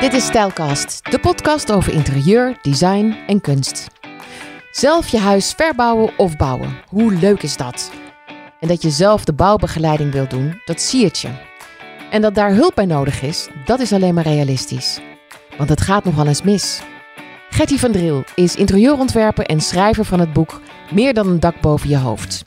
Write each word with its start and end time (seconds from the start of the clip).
Dit 0.00 0.12
is 0.12 0.24
Stijlkast, 0.26 1.10
de 1.10 1.18
podcast 1.18 1.72
over 1.72 1.92
interieur, 1.92 2.58
design 2.62 3.16
en 3.26 3.40
kunst. 3.40 3.86
Zelf 4.70 5.08
je 5.08 5.18
huis 5.18 5.52
verbouwen 5.52 6.10
of 6.16 6.36
bouwen, 6.36 6.76
hoe 6.88 7.14
leuk 7.14 7.42
is 7.42 7.56
dat? 7.56 7.90
En 8.60 8.68
dat 8.68 8.82
je 8.82 8.90
zelf 8.90 9.24
de 9.24 9.32
bouwbegeleiding 9.32 10.12
wilt 10.12 10.30
doen, 10.30 10.60
dat 10.64 10.80
zie 10.80 11.10
je. 11.12 11.28
En 12.10 12.22
dat 12.22 12.34
daar 12.34 12.54
hulp 12.54 12.74
bij 12.74 12.86
nodig 12.86 13.22
is, 13.22 13.48
dat 13.64 13.80
is 13.80 13.92
alleen 13.92 14.14
maar 14.14 14.24
realistisch. 14.24 15.00
Want 15.56 15.68
het 15.68 15.80
gaat 15.80 16.04
nog 16.04 16.14
wel 16.14 16.26
eens 16.26 16.42
mis. 16.42 16.80
Getty 17.50 17.76
van 17.76 17.92
Driel 17.92 18.24
is 18.34 18.56
interieurontwerper 18.56 19.46
en 19.46 19.60
schrijver 19.60 20.04
van 20.04 20.20
het 20.20 20.32
boek 20.32 20.60
Meer 20.90 21.14
dan 21.14 21.28
een 21.28 21.40
dak 21.40 21.60
boven 21.60 21.88
je 21.88 21.98
hoofd. 21.98 22.44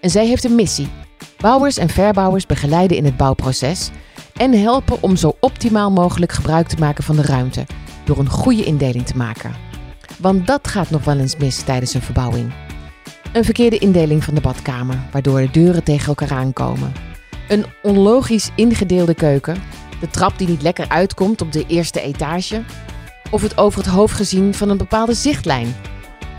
En 0.00 0.10
zij 0.10 0.26
heeft 0.26 0.44
een 0.44 0.54
missie. 0.54 0.88
Bouwers 1.36 1.76
en 1.76 1.88
verbouwers 1.88 2.46
begeleiden 2.46 2.96
in 2.96 3.04
het 3.04 3.16
bouwproces 3.16 3.90
en 4.38 4.52
helpen 4.52 5.02
om 5.02 5.16
zo 5.16 5.36
optimaal 5.40 5.90
mogelijk 5.90 6.32
gebruik 6.32 6.68
te 6.68 6.76
maken 6.78 7.04
van 7.04 7.16
de 7.16 7.22
ruimte 7.22 7.66
door 8.04 8.18
een 8.18 8.30
goede 8.30 8.64
indeling 8.64 9.06
te 9.06 9.16
maken. 9.16 9.52
Want 10.18 10.46
dat 10.46 10.68
gaat 10.68 10.90
nog 10.90 11.04
wel 11.04 11.18
eens 11.18 11.36
mis 11.36 11.62
tijdens 11.62 11.94
een 11.94 12.02
verbouwing. 12.02 12.52
Een 13.32 13.44
verkeerde 13.44 13.78
indeling 13.78 14.24
van 14.24 14.34
de 14.34 14.40
badkamer, 14.40 14.98
waardoor 15.10 15.40
de 15.40 15.50
deuren 15.50 15.84
tegen 15.84 16.06
elkaar 16.06 16.32
aankomen. 16.32 16.92
Een 17.48 17.64
onlogisch 17.82 18.50
ingedeelde 18.54 19.14
keuken, 19.14 19.62
de 20.00 20.08
trap 20.08 20.38
die 20.38 20.48
niet 20.48 20.62
lekker 20.62 20.88
uitkomt 20.88 21.40
op 21.40 21.52
de 21.52 21.64
eerste 21.66 22.00
etage, 22.00 22.62
of 23.30 23.42
het 23.42 23.58
over 23.58 23.78
het 23.80 23.90
hoofd 23.90 24.14
gezien 24.14 24.54
van 24.54 24.68
een 24.68 24.76
bepaalde 24.76 25.14
zichtlijn. 25.14 25.74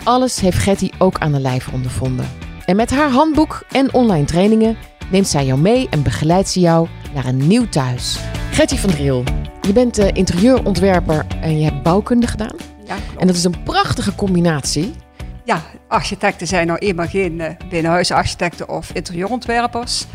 Alles 0.04 0.40
heeft 0.40 0.58
Getty 0.58 0.90
ook 0.98 1.20
aan 1.20 1.32
de 1.32 1.40
lijf 1.40 1.68
ondervonden. 1.68 2.30
En 2.66 2.76
met 2.76 2.90
haar 2.90 3.10
handboek 3.10 3.64
en 3.72 3.94
online 3.94 4.26
trainingen 4.26 4.78
neemt 5.12 5.28
zij 5.28 5.46
jou 5.46 5.60
mee 5.60 5.88
en 5.90 6.04
begeleidt 6.04 6.50
ze 6.50 6.60
jou 6.60 6.88
naar 7.14 7.26
een 7.26 7.48
nieuw 7.48 7.70
thuis. 7.70 8.20
Getty 8.52 8.78
van 8.78 8.90
Driel, 8.90 9.24
je 9.62 9.74
bent 9.74 10.00
uh, 10.00 10.08
interieurontwerper 10.14 11.26
en 11.42 11.60
je 11.60 11.64
hebt 11.64 11.84
bouwkunde 11.84 12.28
gedaan. 12.28 12.56
Ja, 12.86 12.96
En 13.18 13.28
dat 13.28 13.36
is 13.36 13.44
een 13.44 13.64
prachtige 13.64 14.16
combinatie. 14.16 14.94
ja, 15.44 15.62
architecten 15.88 16.48
zijn 16.48 16.68
nou 16.68 16.80
eenmaal 16.80 17.08
geen 17.08 17.40
uh, 17.40 17.48
binnenhuisarchitecten 17.70 18.70
of 18.70 18.92
interieurontwerpers. 18.94 20.06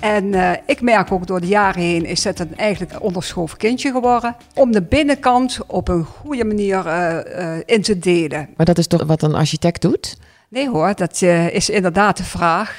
En 0.00 0.24
uh, 0.24 0.50
ik 0.66 0.80
merk 0.80 1.12
ook 1.12 1.26
door 1.26 1.40
de 1.40 1.46
jaren 1.46 1.82
heen 1.82 2.04
is 2.04 2.24
het 2.24 2.38
een 2.38 2.56
eigenlijk 2.56 2.92
een 2.92 3.00
onderschoven 3.00 3.58
kindje 3.58 3.90
geworden. 3.90 4.36
Om 4.54 4.72
de 4.72 4.82
binnenkant 4.82 5.58
op 5.66 5.88
een 5.88 6.04
goede 6.04 6.44
manier 6.44 6.86
uh, 6.86 7.56
in 7.64 7.82
te 7.82 7.98
delen. 7.98 8.48
Maar 8.56 8.66
dat 8.66 8.78
is 8.78 8.86
toch 8.86 9.02
wat 9.02 9.22
een 9.22 9.34
architect 9.34 9.82
doet? 9.82 10.18
Nee 10.48 10.68
hoor, 10.68 10.94
dat 10.94 11.22
is 11.52 11.70
inderdaad 11.70 12.16
de 12.16 12.24
vraag. 12.24 12.78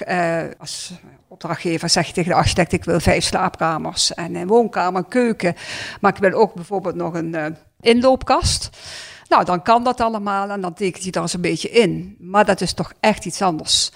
als 0.59 0.94
opdrachtgever 1.32 1.90
zeg 1.90 2.08
je 2.08 2.14
tegen 2.14 2.32
de 2.32 2.38
architect: 2.38 2.72
ik 2.72 2.84
wil 2.84 3.00
vijf 3.00 3.24
slaapkamers 3.24 4.14
en 4.14 4.36
een 4.36 4.48
woonkamer, 4.48 5.06
keuken. 5.06 5.56
Maar 6.02 6.14
ik 6.14 6.22
wil 6.22 6.40
ook 6.40 6.54
bijvoorbeeld 6.54 6.96
nog 6.96 7.14
een 7.14 7.58
inloopkast. 7.80 8.70
Nou, 9.28 9.46
dan 9.46 9.62
kan 9.62 9.84
dat 9.84 10.02
allemaal 10.02 10.50
en 10.50 10.62
dan 10.62 10.73
tekent 10.73 11.04
hij 11.04 11.12
daar 11.12 11.22
eens 11.22 11.34
een 11.34 11.42
beetje 11.42 11.70
in. 11.70 12.16
Maar 12.20 12.46
dat 12.46 12.62
is 12.62 12.73
toch 12.73 12.94
echt 13.00 13.26
iets 13.26 13.42
anders. 13.42 13.92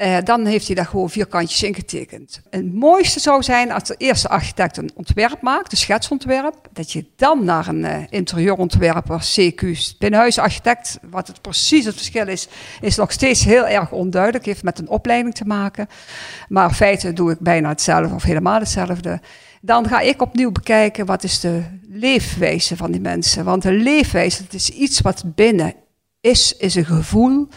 Uh, 0.00 0.16
dan 0.24 0.46
heeft 0.46 0.66
hij 0.66 0.74
daar 0.74 0.86
gewoon 0.86 1.10
vierkantjes 1.10 1.62
ingetekend. 1.62 2.40
Het 2.50 2.74
mooiste 2.74 3.20
zou 3.20 3.42
zijn 3.42 3.72
als 3.72 3.82
de 3.82 3.94
eerste 3.98 4.28
architect 4.28 4.76
een 4.76 4.90
ontwerp 4.94 5.40
maakt, 5.40 5.72
een 5.72 5.78
schetsontwerp, 5.78 6.68
dat 6.72 6.92
je 6.92 7.04
dan 7.16 7.44
naar 7.44 7.68
een 7.68 7.84
uh, 7.84 7.96
interieurontwerper, 8.08 9.20
CQ, 9.20 9.66
binnenhuisarchitect, 9.98 10.98
wat 11.10 11.26
het 11.26 11.40
precies 11.40 11.84
het 11.84 11.94
verschil 11.94 12.28
is, 12.28 12.48
is 12.80 12.96
nog 12.96 13.12
steeds 13.12 13.44
heel 13.44 13.66
erg 13.66 13.92
onduidelijk, 13.92 14.44
heeft 14.44 14.62
met 14.62 14.78
een 14.78 14.88
opleiding 14.88 15.34
te 15.34 15.44
maken. 15.44 15.88
Maar 16.48 16.68
in 16.68 16.74
feite 16.74 17.12
doe 17.12 17.30
ik 17.30 17.38
bijna 17.38 17.68
hetzelfde 17.68 18.14
of 18.14 18.22
helemaal 18.22 18.58
hetzelfde. 18.58 19.20
Dan 19.60 19.88
ga 19.88 20.00
ik 20.00 20.22
opnieuw 20.22 20.52
bekijken 20.52 21.06
wat 21.06 21.24
is 21.24 21.40
de 21.40 21.62
leefwijze 21.88 22.76
van 22.76 22.90
die 22.90 23.00
mensen. 23.00 23.44
Want 23.44 23.64
een 23.64 23.82
leefwijze, 23.82 24.42
dat 24.42 24.52
is 24.52 24.70
iets 24.70 25.00
wat 25.00 25.22
binnen 25.34 25.74
is, 26.20 26.56
is 26.56 26.74
een 26.74 26.84
gevoel. 26.84 27.48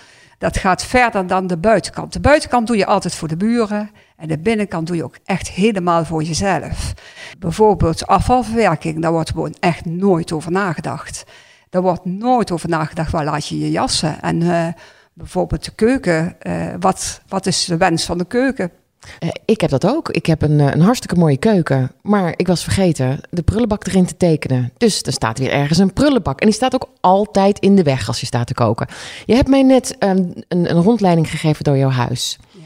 Dat 0.44 0.58
gaat 0.58 0.84
verder 0.84 1.28
dan 1.28 1.48
de 1.48 1.58
buitenkant. 1.58 2.14
De 2.14 2.20
buitenkant 2.20 2.68
doe 2.68 2.78
je 2.78 2.86
altijd 2.86 3.16
voor 3.16 3.28
de 3.28 3.38
buren. 3.38 3.90
En 4.18 4.28
de 4.28 4.40
binnenkant 4.40 4.88
doe 4.88 4.96
je 4.96 5.04
ook 5.04 5.18
echt 5.26 5.50
helemaal 5.50 6.06
voor 6.06 6.24
jezelf. 6.24 6.94
Bijvoorbeeld 7.40 8.08
afvalverwerking, 8.08 9.02
daar 9.02 9.12
wordt 9.12 9.30
gewoon 9.30 9.56
echt 9.60 9.86
nooit 9.86 10.32
over 10.32 10.52
nagedacht. 10.52 11.24
Daar 11.70 11.82
wordt 11.82 12.06
nooit 12.06 12.52
over 12.52 12.70
nagedacht, 12.70 13.12
waar 13.12 13.24
laat 13.24 13.48
je 13.48 13.60
je 13.60 13.72
jassen? 13.72 14.22
En 14.22 14.42
uh, 14.42 14.68
bijvoorbeeld 15.14 15.66
de 15.66 15.76
keuken, 15.76 16.36
uh, 16.42 16.74
wat, 16.80 17.22
wat 17.28 17.46
is 17.46 17.66
de 17.66 17.78
wens 17.78 18.06
van 18.06 18.18
de 18.18 18.26
keuken? 18.26 18.72
Uh, 19.20 19.30
ik 19.46 19.62
heb 19.62 19.70
dat 19.70 19.88
ook. 19.88 20.10
Ik 20.10 20.26
heb 20.26 20.42
een, 20.42 20.60
een 20.60 20.82
hartstikke 20.82 21.16
mooie 21.16 21.38
keuken. 21.38 21.92
Maar 22.02 22.34
ik 22.36 22.48
was 22.48 22.64
vergeten 22.64 23.20
de 23.30 23.42
prullenbak 23.42 23.88
erin 23.88 24.06
te 24.06 24.18
tekenen. 24.18 24.72
Dus 24.78 25.02
er 25.02 25.12
staat 25.12 25.40
weer 25.40 25.52
ergens 25.52 25.80
een 25.80 25.94
prullenbak. 25.94 26.40
En 26.40 26.46
die 26.46 26.56
staat 26.56 26.74
ook 26.74 26.90
altijd 27.00 27.60
in 27.60 27.76
de 27.76 27.84
weg 27.84 28.08
als 28.08 28.20
je 28.20 28.26
staat 28.26 28.48
te 28.48 28.54
koken. 28.54 28.88
Je 29.26 29.36
hebt 29.36 29.48
mij 29.48 29.64
net 29.64 29.96
um, 30.00 30.34
een, 30.48 30.70
een, 30.70 30.82
rondleiding 30.82 31.30
gegeven 31.30 31.64
door 31.64 31.78
jouw 31.78 31.90
huis. 31.90 32.38
Ja. 32.52 32.60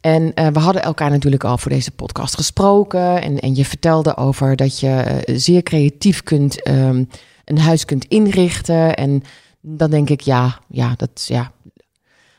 En 0.00 0.32
uh, 0.34 0.46
we 0.46 0.58
hadden 0.58 0.82
elkaar 0.82 1.10
natuurlijk 1.10 1.44
al 1.44 1.58
voor 1.58 1.70
deze 1.70 1.90
podcast 1.90 2.34
gesproken. 2.34 3.22
En, 3.22 3.40
en 3.40 3.54
je 3.54 3.64
vertelde 3.64 4.16
over 4.16 4.56
dat 4.56 4.80
je 4.80 5.22
zeer 5.26 5.62
creatief 5.62 6.22
kunt 6.22 6.68
um, 6.68 7.08
een 7.44 7.58
huis 7.58 7.84
kunt 7.84 8.04
inrichten. 8.04 8.94
En 8.94 9.22
dan 9.60 9.90
denk 9.90 10.10
ik, 10.10 10.20
ja, 10.20 10.58
ja, 10.68 10.94
dat 10.96 11.24
ja. 11.26 11.52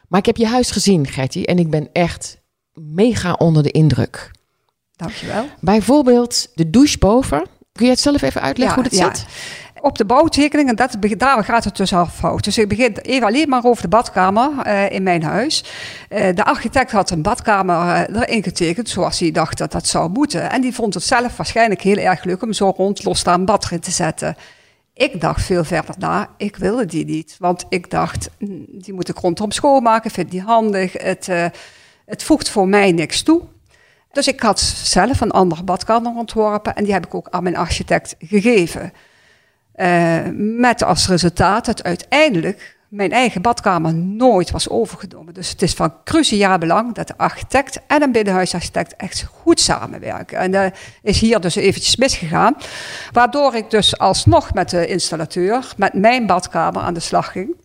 Maar 0.08 0.20
ik 0.20 0.26
heb 0.26 0.38
je 0.38 0.48
huis 0.48 0.72
gezien, 0.72 1.08
Gertie. 1.08 1.46
En 1.46 1.60
ik 1.60 1.70
ben 1.70 1.90
echt 1.94 2.42
mega 2.74 3.34
onder 3.34 3.64
de 3.64 3.72
indruk. 3.72 4.32
Dankjewel. 4.96 5.46
Bijvoorbeeld 5.60 6.48
de 6.56 6.70
douche 6.70 6.98
boven. 6.98 7.44
Kun 7.72 7.86
je 7.86 7.92
het 7.92 8.00
zelf 8.00 8.22
even 8.22 8.42
uitleggen 8.42 8.78
ja, 8.78 8.82
hoe 8.82 8.92
dat 8.92 9.00
ja. 9.00 9.16
zit? 9.16 9.26
Op 9.82 9.98
de 9.98 10.06
bouwtekening, 10.06 10.70
en 10.70 10.76
dat, 10.76 10.98
daar 11.18 11.44
gaat 11.44 11.64
het 11.64 11.78
dus 11.78 11.94
af 11.94 12.16
fout. 12.16 12.44
Dus 12.44 12.58
ik 12.58 12.68
begin 12.68 12.98
even 12.98 13.28
alleen 13.28 13.50
maar 13.50 13.64
over 13.64 13.82
de 13.82 13.88
badkamer 13.88 14.52
uh, 14.68 14.92
in 14.92 15.04
mijn 15.04 15.24
huis. 15.24 15.64
Uh, 16.10 16.36
de 16.36 16.44
architect 16.44 16.92
had 16.92 17.10
een 17.10 17.22
badkamer 17.22 17.76
uh, 17.76 18.22
erin 18.22 18.44
getekend 18.44 18.90
zoals 18.90 19.20
hij 19.20 19.32
dacht 19.32 19.58
dat 19.58 19.72
dat 19.72 19.88
zou 19.88 20.10
moeten. 20.10 20.50
En 20.50 20.62
die 20.62 20.74
vond 20.74 20.94
het 20.94 21.04
zelf 21.04 21.38
waarschijnlijk 21.38 21.82
heel 21.82 21.98
erg 21.98 22.24
leuk 22.24 22.42
om 22.42 22.54
zo 22.54 22.74
rond 22.76 23.04
losstaan 23.04 23.46
bad 23.46 23.66
erin 23.66 23.80
te 23.80 23.92
zetten. 23.92 24.36
Ik 24.94 25.22
dacht 25.22 25.46
veel 25.46 25.64
verder 25.64 25.96
na, 25.98 26.30
ik 26.38 26.56
wilde 26.56 26.86
die 26.86 27.06
niet. 27.06 27.36
Want 27.40 27.66
ik 27.70 27.90
dacht, 27.90 28.30
die 28.68 28.94
moet 28.94 29.10
ik 29.10 29.18
rondom 29.18 29.52
schoonmaken, 29.52 30.12
vind 30.12 30.32
die 30.32 30.42
handig. 30.42 30.94
Het 30.94 31.30
het 32.06 32.24
voegt 32.24 32.50
voor 32.50 32.68
mij 32.68 32.92
niks 32.92 33.22
toe. 33.22 33.42
Dus 34.12 34.28
ik 34.28 34.40
had 34.40 34.60
zelf 34.84 35.22
een 35.22 35.32
andere 35.32 35.64
badkamer 35.64 36.16
ontworpen 36.16 36.76
en 36.76 36.84
die 36.84 36.94
heb 36.94 37.06
ik 37.06 37.16
ook 37.16 37.28
aan 37.30 37.44
mijn 37.44 37.58
architect 37.58 38.16
gegeven. 38.20 38.94
Uh, 39.76 40.20
met 40.36 40.84
als 40.84 41.08
resultaat 41.08 41.66
dat 41.66 41.84
uiteindelijk 41.84 42.78
mijn 42.94 43.12
eigen 43.12 43.42
badkamer 43.42 43.94
nooit 43.94 44.52
was 44.52 44.70
overgenomen. 44.70 45.34
Dus 45.34 45.50
het 45.50 45.62
is 45.62 45.74
van 45.74 45.94
cruciaal 46.04 46.58
belang 46.58 46.94
dat 46.94 47.08
de 47.08 47.18
architect 47.18 47.80
en 47.88 48.02
een 48.02 48.12
binnenhuisarchitect 48.12 48.96
echt 48.96 49.24
goed 49.32 49.60
samenwerken. 49.60 50.38
En 50.38 50.52
dat 50.52 50.74
is 51.02 51.20
hier 51.20 51.40
dus 51.40 51.56
eventjes 51.56 51.96
misgegaan. 51.96 52.56
Waardoor 53.12 53.56
ik 53.56 53.70
dus 53.70 53.98
alsnog 53.98 54.54
met 54.54 54.70
de 54.70 54.88
installateur, 54.88 55.74
met 55.78 55.94
mijn 55.94 56.26
badkamer 56.26 56.82
aan 56.82 56.94
de 56.94 57.00
slag 57.00 57.32
ging. 57.32 57.56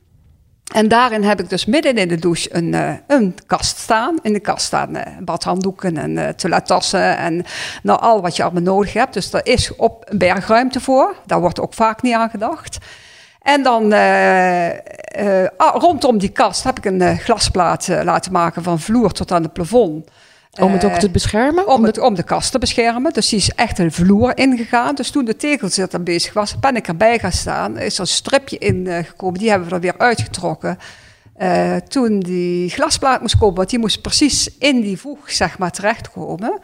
En 0.75 0.89
daarin 0.89 1.23
heb 1.23 1.41
ik 1.41 1.49
dus 1.49 1.65
midden 1.65 1.97
in 1.97 2.09
de 2.09 2.19
douche 2.19 2.55
een, 2.57 2.73
uh, 2.73 2.93
een 3.07 3.37
kast 3.47 3.79
staan. 3.79 4.19
In 4.23 4.33
de 4.33 4.41
kast 4.41 4.67
staan 4.67 4.97
uh, 4.97 5.03
badhanddoeken 5.21 5.97
en 5.97 6.11
uh, 6.11 6.29
toilettassen 6.29 7.17
en 7.17 7.45
nou, 7.83 8.01
al 8.01 8.21
wat 8.23 8.37
je 8.37 8.43
allemaal 8.43 8.63
nodig 8.63 8.93
hebt. 8.93 9.15
Dus 9.15 9.33
er 9.33 9.47
is 9.47 9.77
op 9.77 10.05
een 10.09 10.19
bergruimte 10.19 10.81
voor. 10.81 11.15
Daar 11.27 11.41
wordt 11.41 11.61
ook 11.61 11.75
vaak 11.75 12.03
niet 12.03 12.15
aan 12.15 12.31
gedacht. 12.31 12.79
En 13.43 13.63
dan 13.63 13.93
ah, 15.57 15.75
rondom 15.75 16.19
die 16.19 16.29
kast 16.29 16.65
heb 16.65 16.79
ik 16.79 16.85
een 16.85 17.19
glasplaat 17.19 17.89
laten 17.89 18.33
maken 18.33 18.63
van 18.63 18.81
vloer 18.81 19.13
tot 19.13 19.33
aan 19.33 19.43
het 19.43 19.53
plafond. 19.53 20.09
Om 20.61 20.73
het 20.73 20.85
ook 20.85 20.99
te 20.99 21.11
beschermen? 21.11 21.69
Om, 21.69 21.85
het, 21.85 21.99
om 21.99 22.15
de 22.15 22.23
kast 22.23 22.53
te 22.53 22.59
beschermen. 22.59 23.13
Dus 23.13 23.29
die 23.29 23.39
is 23.39 23.51
echt 23.51 23.79
een 23.79 23.93
vloer 23.93 24.37
ingegaan. 24.37 24.95
Dus 24.95 25.11
toen 25.11 25.25
de 25.25 25.37
tegelzet 25.37 25.95
aan 25.95 26.05
bezig 26.05 26.33
was, 26.33 26.59
ben 26.59 26.77
ik 26.77 26.89
erbij 26.89 27.19
gaan 27.19 27.33
staan. 27.33 27.79
Is 27.79 27.95
er 27.95 28.01
een 28.01 28.07
stripje 28.07 28.59
ingekomen. 28.59 29.39
Die 29.39 29.51
hebben 29.51 29.69
we 29.69 29.75
er 29.75 29.81
weer 29.81 29.99
uitgetrokken. 29.99 30.79
Uh, 31.39 31.77
toen 31.77 32.21
die 32.21 32.71
glasplaat 32.71 33.21
moest 33.21 33.39
komen, 33.39 33.57
want 33.57 33.71
die 33.71 33.79
moest 33.79 34.03
precies 34.03 34.59
in 34.59 34.81
die 34.81 34.99
voeg 34.99 35.31
zeg 35.31 35.59
maar, 35.59 35.71
terechtkomen. 35.71 36.59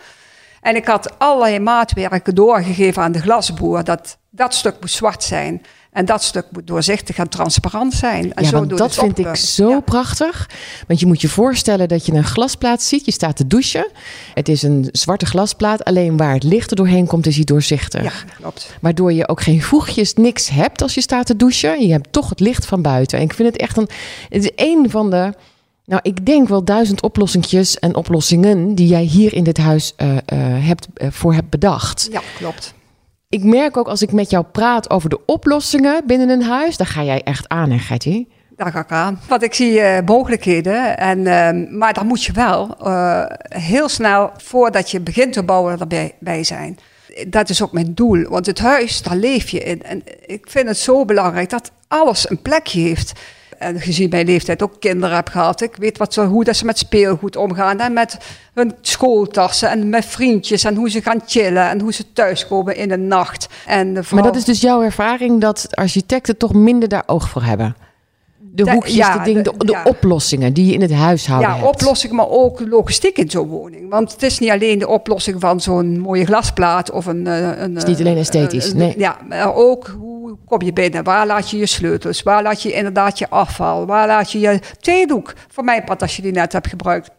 En 0.60 0.76
ik 0.76 0.86
had 0.86 1.18
allerlei 1.18 1.58
maatwerken 1.58 2.34
doorgegeven 2.34 3.02
aan 3.02 3.12
de 3.12 3.20
glasboer. 3.20 3.84
Dat 3.84 4.18
dat 4.36 4.54
stuk 4.54 4.76
moest 4.80 4.94
zwart 4.94 5.22
zijn. 5.22 5.62
En 5.94 6.04
dat 6.04 6.22
stuk 6.22 6.46
moet 6.50 6.66
doorzichtig 6.66 7.16
en 7.16 7.28
transparant 7.28 7.94
zijn. 7.94 8.32
En 8.34 8.42
ja, 8.42 8.48
zo 8.48 8.58
want 8.58 8.78
dat 8.78 8.94
vind 8.94 9.18
ik 9.18 9.36
zo 9.36 9.68
ja. 9.68 9.80
prachtig. 9.80 10.50
Want 10.86 11.00
je 11.00 11.06
moet 11.06 11.20
je 11.20 11.28
voorstellen 11.28 11.88
dat 11.88 12.06
je 12.06 12.12
een 12.12 12.24
glasplaat 12.24 12.82
ziet. 12.82 13.04
Je 13.04 13.10
staat 13.10 13.36
te 13.36 13.46
douchen. 13.46 13.86
Het 14.34 14.48
is 14.48 14.62
een 14.62 14.88
zwarte 14.92 15.26
glasplaat. 15.26 15.84
Alleen 15.84 16.16
waar 16.16 16.34
het 16.34 16.42
licht 16.42 16.70
er 16.70 16.76
doorheen 16.76 17.06
komt, 17.06 17.26
is 17.26 17.34
hij 17.34 17.44
doorzichtig. 17.44 18.02
Ja, 18.02 18.34
klopt. 18.40 18.76
Waardoor 18.80 19.12
je 19.12 19.28
ook 19.28 19.42
geen 19.42 19.62
voegjes, 19.62 20.14
niks 20.14 20.48
hebt 20.48 20.82
als 20.82 20.94
je 20.94 21.00
staat 21.00 21.26
te 21.26 21.36
douchen. 21.36 21.86
Je 21.86 21.92
hebt 21.92 22.12
toch 22.12 22.28
het 22.28 22.40
licht 22.40 22.66
van 22.66 22.82
buiten. 22.82 23.18
En 23.18 23.24
ik 23.24 23.34
vind 23.34 23.52
het 23.52 23.60
echt 23.60 23.76
een... 23.76 23.88
Het 24.28 24.44
is 24.44 24.50
een 24.56 24.90
van 24.90 25.10
de... 25.10 25.32
Nou, 25.84 26.00
ik 26.02 26.26
denk 26.26 26.48
wel 26.48 26.64
duizend 26.64 27.02
oplossingjes 27.02 27.78
en 27.78 27.94
oplossingen... 27.94 28.74
die 28.74 28.86
jij 28.86 29.02
hier 29.02 29.34
in 29.34 29.44
dit 29.44 29.58
huis 29.58 29.92
uh, 29.96 30.12
uh, 30.12 30.18
hebt, 30.66 30.86
uh, 30.96 31.08
voor 31.10 31.34
hebt 31.34 31.50
bedacht. 31.50 32.08
Ja, 32.12 32.20
klopt. 32.38 32.74
Ik 33.34 33.44
merk 33.44 33.76
ook 33.76 33.88
als 33.88 34.02
ik 34.02 34.12
met 34.12 34.30
jou 34.30 34.44
praat 34.44 34.90
over 34.90 35.08
de 35.08 35.20
oplossingen 35.26 36.02
binnen 36.06 36.28
een 36.28 36.42
huis, 36.42 36.76
daar 36.76 36.86
ga 36.86 37.02
jij 37.02 37.22
echt 37.22 37.48
aan, 37.48 37.70
hè, 37.70 37.78
Gertie? 37.78 38.28
Daar 38.56 38.72
ga 38.72 38.80
ik 38.80 38.90
aan. 38.90 39.20
Want 39.28 39.42
ik 39.42 39.54
zie 39.54 39.72
uh, 39.72 39.98
mogelijkheden. 40.04 40.98
En, 40.98 41.18
uh, 41.18 41.70
maar 41.78 41.92
dan 41.92 42.06
moet 42.06 42.24
je 42.24 42.32
wel 42.32 42.76
uh, 42.82 43.24
heel 43.48 43.88
snel, 43.88 44.30
voordat 44.36 44.90
je 44.90 45.00
begint 45.00 45.32
te 45.32 45.42
bouwen, 45.42 45.80
erbij 45.80 46.14
bij 46.20 46.44
zijn. 46.44 46.78
Dat 47.28 47.48
is 47.48 47.62
ook 47.62 47.72
mijn 47.72 47.94
doel. 47.94 48.28
Want 48.28 48.46
het 48.46 48.58
huis, 48.58 49.02
daar 49.02 49.16
leef 49.16 49.48
je 49.48 49.60
in. 49.60 49.82
En 49.82 50.02
ik 50.26 50.46
vind 50.50 50.68
het 50.68 50.78
zo 50.78 51.04
belangrijk 51.04 51.50
dat 51.50 51.70
alles 51.88 52.30
een 52.30 52.42
plekje 52.42 52.80
heeft. 52.80 53.12
En 53.58 53.80
gezien 53.80 54.08
mijn 54.08 54.26
leeftijd 54.26 54.62
ook 54.62 54.80
kinderen 54.80 55.16
heb 55.16 55.28
gehad. 55.28 55.60
Ik 55.60 55.76
weet 55.76 55.98
wat 55.98 56.12
ze, 56.14 56.20
hoe 56.20 56.44
dat 56.44 56.56
ze 56.56 56.64
met 56.64 56.78
speelgoed 56.78 57.36
omgaan. 57.36 57.80
En 57.80 57.92
met 57.92 58.18
hun 58.54 58.74
schooltassen 58.80 59.70
en 59.70 59.88
met 59.88 60.04
vriendjes. 60.04 60.64
En 60.64 60.74
hoe 60.74 60.90
ze 60.90 61.02
gaan 61.02 61.20
chillen. 61.26 61.68
En 61.68 61.80
hoe 61.80 61.92
ze 61.92 62.12
thuiskomen 62.12 62.76
in 62.76 62.88
de 62.88 62.98
nacht. 62.98 63.48
En. 63.66 63.92
Maar 63.92 64.22
dat 64.22 64.36
is 64.36 64.44
dus 64.44 64.60
jouw 64.60 64.82
ervaring 64.82 65.40
dat 65.40 65.68
architecten 65.70 66.36
toch 66.36 66.54
minder 66.54 66.88
daar 66.88 67.02
oog 67.06 67.28
voor 67.28 67.42
hebben? 67.42 67.76
De 68.54 68.70
hoekjes, 68.70 68.94
ja, 68.94 69.18
de, 69.18 69.24
dingen, 69.24 69.42
de, 69.42 69.52
de 69.58 69.80
oplossingen 69.84 70.52
die 70.52 70.66
je 70.66 70.72
in 70.72 70.80
het 70.80 70.92
huishouden 70.92 71.48
ja, 71.48 71.54
hebt. 71.54 71.66
Ja, 71.66 71.72
oplossingen, 71.72 72.16
maar 72.16 72.28
ook 72.28 72.60
logistiek 72.68 73.18
in 73.18 73.30
zo'n 73.30 73.48
woning. 73.48 73.90
Want 73.90 74.12
het 74.12 74.22
is 74.22 74.38
niet 74.38 74.50
alleen 74.50 74.78
de 74.78 74.88
oplossing 74.88 75.40
van 75.40 75.60
zo'n 75.60 75.98
mooie 75.98 76.24
glasplaat 76.24 76.90
of 76.90 77.06
een... 77.06 77.26
Eh, 77.26 77.58
een 77.60 77.74
het 77.74 77.82
is 77.82 77.84
niet 77.84 77.98
alleen 77.98 78.16
esthetisch, 78.16 78.72
nee. 78.72 78.94
Ja, 78.98 79.18
maar 79.28 79.54
ook 79.54 79.96
hoe 79.98 80.36
kom 80.44 80.62
je 80.62 80.72
binnen? 80.72 81.04
Waar 81.04 81.26
laat 81.26 81.50
je 81.50 81.56
je 81.56 81.66
sleutels? 81.66 82.22
Waar 82.22 82.42
laat 82.42 82.62
je 82.62 82.72
inderdaad 82.72 83.18
je 83.18 83.30
afval? 83.30 83.86
Waar 83.86 84.06
laat 84.06 84.32
je 84.32 84.38
je 84.38 84.60
theedoek? 84.80 85.32
Voor 85.48 85.64
mijn 85.64 85.84
part 85.84 86.02
als 86.02 86.16
je 86.16 86.22
die 86.22 86.32
net 86.32 86.52
hebt 86.52 86.68
gebruikt. 86.68 87.10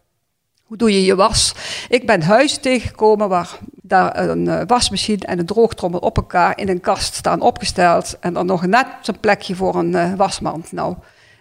Hoe 0.63 0.77
doe 0.77 0.91
je 0.91 1.05
je 1.05 1.15
was? 1.15 1.55
Ik 1.89 2.05
ben 2.05 2.21
huizen 2.21 2.61
tegengekomen 2.61 3.29
waar 3.29 3.57
daar 3.81 4.29
een 4.29 4.47
eh, 4.47 4.61
wasmachine 4.67 5.25
en 5.25 5.39
een 5.39 5.45
droogtrommel 5.45 5.99
op 5.99 6.17
elkaar 6.17 6.59
in 6.59 6.69
een 6.69 6.81
kast 6.81 7.13
staan 7.13 7.41
opgesteld. 7.41 8.17
En 8.19 8.33
dan 8.33 8.45
nog 8.45 8.65
net 8.65 8.88
een 9.03 9.19
plekje 9.19 9.55
voor 9.55 9.75
een 9.75 10.15
wasmand. 10.15 10.71
Nou, 10.71 10.95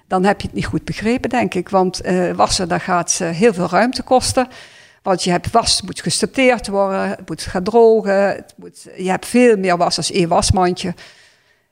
dan 0.06 0.24
heb 0.24 0.40
je 0.40 0.46
het 0.46 0.56
niet 0.56 0.66
goed 0.66 0.84
begrepen, 0.84 1.30
denk 1.30 1.54
ik. 1.54 1.68
Want 1.68 2.06
uh, 2.06 2.32
wassen, 2.32 2.68
dat 2.68 2.82
gaat 2.82 3.18
uh, 3.22 3.28
heel 3.28 3.54
veel 3.54 3.68
ruimte 3.68 4.02
kosten. 4.02 4.48
Want 5.02 5.22
je 5.22 5.30
hebt 5.30 5.50
was, 5.50 5.82
moet 5.82 6.00
gesorteerd 6.00 6.68
worden, 6.68 7.08
het 7.08 7.28
moet 7.28 7.42
gaan 7.42 7.62
drogen. 7.62 8.26
Het 8.26 8.54
moet, 8.56 8.86
je 8.96 9.10
hebt 9.10 9.26
veel 9.26 9.56
meer 9.56 9.76
was 9.76 9.96
als 9.96 10.10
één 10.10 10.28
wasmandje. 10.28 10.94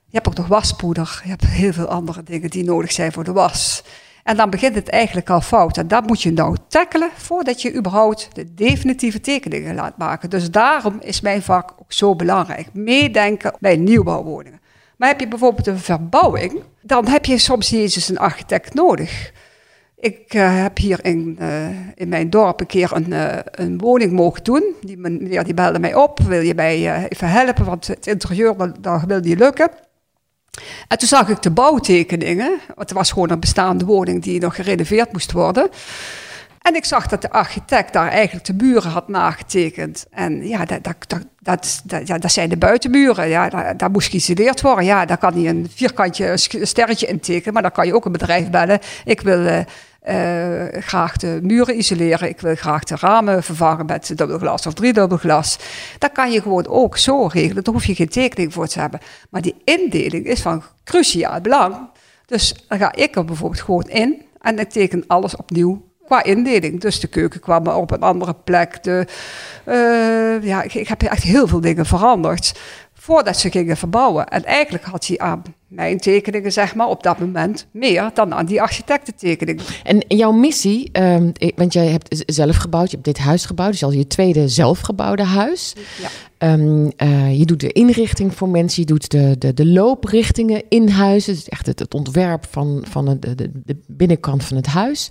Je 0.05 0.19
hebt 0.19 0.27
ook 0.27 0.37
nog 0.37 0.47
waspoeder. 0.47 1.21
Je 1.23 1.29
hebt 1.29 1.45
heel 1.45 1.73
veel 1.73 1.87
andere 1.87 2.23
dingen 2.23 2.49
die 2.49 2.63
nodig 2.63 2.91
zijn 2.91 3.11
voor 3.11 3.23
de 3.23 3.31
was. 3.31 3.83
En 4.23 4.37
dan 4.37 4.49
begint 4.49 4.75
het 4.75 4.89
eigenlijk 4.89 5.29
al 5.29 5.41
fout. 5.41 5.77
En 5.77 5.87
dat 5.87 6.07
moet 6.07 6.21
je 6.21 6.31
nou 6.31 6.57
tackelen 6.67 7.09
voordat 7.15 7.61
je 7.61 7.75
überhaupt 7.75 8.29
de 8.33 8.53
definitieve 8.53 9.21
tekeningen 9.21 9.75
laat 9.75 9.97
maken. 9.97 10.29
Dus 10.29 10.51
daarom 10.51 10.97
is 11.01 11.21
mijn 11.21 11.41
vak 11.41 11.73
ook 11.79 11.93
zo 11.93 12.15
belangrijk. 12.15 12.73
Meedenken 12.73 13.53
bij 13.59 13.75
nieuwbouwwoningen. 13.77 14.61
Maar 15.03 15.11
heb 15.11 15.21
je 15.21 15.27
bijvoorbeeld 15.27 15.67
een 15.67 15.79
verbouwing, 15.79 16.63
dan 16.81 17.07
heb 17.07 17.25
je 17.25 17.37
soms 17.37 17.71
eens 17.71 18.09
een 18.09 18.17
architect 18.17 18.73
nodig. 18.73 19.31
Ik 19.99 20.33
uh, 20.33 20.61
heb 20.61 20.77
hier 20.77 21.05
in, 21.05 21.37
uh, 21.41 21.67
in 21.95 22.07
mijn 22.09 22.29
dorp 22.29 22.59
een 22.59 22.65
keer 22.65 22.91
een, 22.93 23.11
uh, 23.11 23.37
een 23.51 23.77
woning 23.77 24.11
mogen 24.11 24.43
doen. 24.43 24.63
Die 24.81 24.97
meneer 24.97 25.43
die 25.43 25.53
belde 25.53 25.79
mij 25.79 25.95
op, 25.95 26.19
wil 26.19 26.41
je 26.41 26.53
mij 26.53 27.07
even 27.07 27.29
helpen, 27.29 27.65
want 27.65 27.87
het 27.87 28.07
interieur, 28.07 28.73
dat 28.79 29.03
wil 29.07 29.19
niet 29.19 29.39
lukken. 29.39 29.69
En 30.87 30.97
toen 30.97 31.07
zag 31.07 31.29
ik 31.29 31.41
de 31.41 31.51
bouwtekeningen, 31.51 32.49
want 32.67 32.89
het 32.89 32.91
was 32.91 33.11
gewoon 33.11 33.29
een 33.29 33.39
bestaande 33.39 33.85
woning 33.85 34.23
die 34.23 34.39
nog 34.39 34.55
gerenoveerd 34.55 35.11
moest 35.11 35.31
worden. 35.31 35.69
En 36.63 36.75
ik 36.75 36.85
zag 36.85 37.07
dat 37.07 37.21
de 37.21 37.31
architect 37.31 37.93
daar 37.93 38.07
eigenlijk 38.07 38.45
de 38.45 38.53
muren 38.53 38.91
had 38.91 39.07
nagetekend. 39.07 40.05
En 40.09 40.47
ja, 40.47 40.65
dat, 40.65 40.83
dat, 40.83 40.95
dat, 41.39 41.81
dat, 41.83 42.21
dat 42.21 42.31
zijn 42.31 42.49
de 42.49 42.57
buitenmuren. 42.57 43.27
Ja, 43.27 43.49
daar, 43.49 43.77
daar 43.77 43.91
moest 43.91 44.09
geïsoleerd 44.09 44.61
worden. 44.61 44.85
Ja, 44.85 45.05
daar 45.05 45.17
kan 45.17 45.33
hij 45.33 45.49
een 45.49 45.67
vierkantje, 45.75 46.29
een 46.29 46.67
sterretje 46.67 47.07
in 47.07 47.19
tekenen. 47.19 47.53
Maar 47.53 47.61
dan 47.61 47.71
kan 47.71 47.85
je 47.85 47.95
ook 47.95 48.05
een 48.05 48.11
bedrijf 48.11 48.49
bellen. 48.49 48.79
Ik 49.05 49.21
wil 49.21 49.39
uh, 49.39 49.57
uh, 49.57 50.81
graag 50.81 51.17
de 51.17 51.39
muren 51.41 51.77
isoleren. 51.77 52.29
Ik 52.29 52.41
wil 52.41 52.55
graag 52.55 52.83
de 52.83 52.95
ramen 52.99 53.43
vervangen 53.43 53.85
met 53.85 54.17
dubbelglas 54.17 54.67
of 54.67 54.73
driedubbelglas. 54.73 55.57
Dat 55.97 56.11
kan 56.11 56.31
je 56.31 56.41
gewoon 56.41 56.67
ook 56.67 56.97
zo 56.97 57.25
regelen. 57.25 57.63
Daar 57.63 57.73
hoef 57.73 57.85
je 57.85 57.95
geen 57.95 58.09
tekening 58.09 58.53
voor 58.53 58.67
te 58.67 58.79
hebben. 58.79 58.99
Maar 59.29 59.41
die 59.41 59.55
indeling 59.63 60.25
is 60.25 60.41
van 60.41 60.63
cruciaal 60.83 61.41
belang. 61.41 61.89
Dus 62.25 62.65
dan 62.67 62.77
ga 62.77 62.95
ik 62.95 63.15
er 63.15 63.25
bijvoorbeeld 63.25 63.61
gewoon 63.61 63.89
in. 63.89 64.21
En 64.41 64.59
ik 64.59 64.69
teken 64.69 65.03
alles 65.07 65.35
opnieuw 65.35 65.91
qua 66.05 66.23
indeling. 66.23 66.81
Dus 66.81 66.99
de 66.99 67.07
keuken 67.07 67.39
kwam 67.39 67.67
op 67.67 67.91
een 67.91 68.01
andere 68.01 68.35
plek. 68.43 68.83
De, 68.83 69.05
uh, 69.67 70.43
ja, 70.43 70.61
ik, 70.61 70.73
ik, 70.73 70.87
heb 70.87 71.03
echt 71.03 71.23
heel 71.23 71.47
veel 71.47 71.61
dingen 71.61 71.85
veranderd 71.85 72.59
voordat 73.03 73.39
ze 73.39 73.51
gingen 73.51 73.77
verbouwen. 73.77 74.27
En 74.27 74.45
eigenlijk 74.45 74.83
had 74.83 75.07
hij 75.07 75.17
aan 75.17 75.43
mijn 75.67 75.99
tekeningen, 75.99 76.51
zeg 76.51 76.75
maar, 76.75 76.87
op 76.87 77.03
dat 77.03 77.19
moment 77.19 77.67
meer 77.71 78.11
dan 78.13 78.33
aan 78.33 78.45
die 78.45 78.61
architectentekeningen. 78.61 79.63
En 79.83 80.03
jouw 80.07 80.31
missie, 80.31 80.89
um, 80.99 81.31
want 81.55 81.73
jij 81.73 81.87
hebt 81.87 82.23
zelf 82.25 82.55
gebouwd, 82.55 82.89
je 82.89 82.95
hebt 82.95 83.07
dit 83.07 83.17
huis 83.17 83.45
gebouwd, 83.45 83.71
dus 83.71 83.83
al 83.83 83.91
je 83.91 84.07
tweede 84.07 84.47
zelfgebouwde 84.47 85.23
huis. 85.23 85.73
Ja. 86.01 86.53
Um, 86.53 86.91
uh, 86.97 87.37
je 87.39 87.45
doet 87.45 87.59
de 87.59 87.71
inrichting 87.71 88.35
voor 88.35 88.49
mensen, 88.49 88.81
je 88.81 88.87
doet 88.87 89.11
de, 89.11 89.35
de, 89.37 89.53
de 89.53 89.65
looprichtingen 89.65 90.63
in 90.69 90.89
huizen. 90.89 91.33
Dus 91.33 91.49
echt 91.49 91.65
het, 91.65 91.79
het 91.79 91.93
ontwerp 91.93 92.45
van, 92.49 92.83
van 92.89 93.05
de, 93.05 93.35
de, 93.35 93.51
de 93.65 93.77
binnenkant 93.87 94.43
van 94.43 94.57
het 94.57 94.67
huis. 94.67 95.09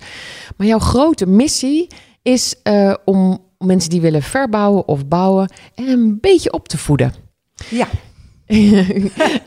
Maar 0.57 0.67
jouw 0.67 0.79
grote 0.79 1.25
missie 1.25 1.87
is 2.21 2.55
uh, 2.63 2.93
om 3.05 3.39
mensen 3.57 3.89
die 3.89 4.01
willen 4.01 4.21
verbouwen 4.21 4.87
of 4.87 5.07
bouwen 5.07 5.51
een 5.75 6.17
beetje 6.21 6.53
op 6.53 6.67
te 6.67 6.77
voeden. 6.77 7.22
Ja. 7.69 7.87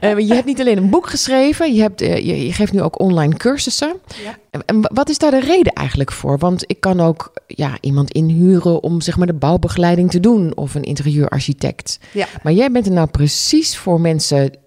Eh, 0.00 0.18
je 0.18 0.34
hebt 0.34 0.46
niet 0.46 0.60
alleen 0.60 0.76
een 0.76 0.90
boek 0.90 1.08
geschreven, 1.08 1.74
je, 1.74 1.80
hebt, 1.80 2.00
je, 2.00 2.46
je, 2.46 2.52
geeft 2.52 2.72
nu 2.72 2.82
ook 2.82 3.00
online 3.00 3.36
cursussen. 3.36 3.96
Ja. 4.24 4.60
En 4.66 4.80
wat 4.92 5.08
is 5.08 5.18
daar 5.18 5.30
de 5.30 5.40
reden 5.40 5.72
eigenlijk 5.72 6.12
voor? 6.12 6.38
Want 6.38 6.64
ik 6.66 6.80
kan 6.80 7.00
ook 7.00 7.32
ja, 7.46 7.78
iemand 7.80 8.10
inhuren 8.10 8.82
om 8.82 9.00
zeg 9.00 9.16
maar, 9.16 9.26
de 9.26 9.32
bouwbegeleiding 9.32 10.10
te 10.10 10.20
doen 10.20 10.56
of 10.56 10.74
een 10.74 10.82
interieurarchitect. 10.82 11.98
Ja. 12.12 12.26
Maar 12.42 12.52
jij 12.52 12.70
bent 12.70 12.86
er 12.86 12.92
nou 12.92 13.08
precies 13.08 13.76
voor 13.76 14.00
mensen 14.00 14.58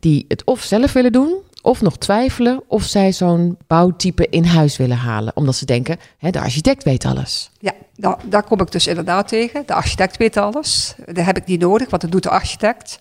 die 0.00 0.24
het 0.28 0.44
of 0.44 0.62
zelf 0.62 0.92
willen 0.92 1.12
doen, 1.12 1.34
of 1.68 1.80
nog 1.80 1.96
twijfelen 1.96 2.62
of 2.66 2.82
zij 2.82 3.12
zo'n 3.12 3.58
bouwtype 3.66 4.26
in 4.30 4.44
huis 4.44 4.76
willen 4.76 4.96
halen. 4.96 5.36
Omdat 5.36 5.54
ze 5.54 5.64
denken, 5.64 5.96
hè, 6.18 6.30
de 6.30 6.40
architect 6.40 6.84
weet 6.84 7.04
alles. 7.04 7.50
Ja, 7.60 8.18
daar 8.24 8.42
kom 8.42 8.60
ik 8.60 8.72
dus 8.72 8.86
inderdaad 8.86 9.28
tegen. 9.28 9.62
De 9.66 9.74
architect 9.74 10.16
weet 10.16 10.36
alles. 10.36 10.94
Dat 11.04 11.24
heb 11.24 11.36
ik 11.36 11.46
niet 11.46 11.60
nodig, 11.60 11.90
want 11.90 12.02
dat 12.02 12.10
doet 12.10 12.22
de 12.22 12.30
architect. 12.30 12.98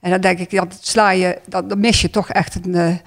En 0.00 0.10
dan 0.10 0.20
denk 0.20 0.38
ik, 0.38 0.50
dan, 0.50 0.70
sla 0.80 1.10
je, 1.10 1.38
dan, 1.46 1.80
mis 1.80 2.00
je 2.00 2.10
toch 2.10 2.28
echt 2.28 2.54
eh, 2.54 2.86
een, 2.86 3.00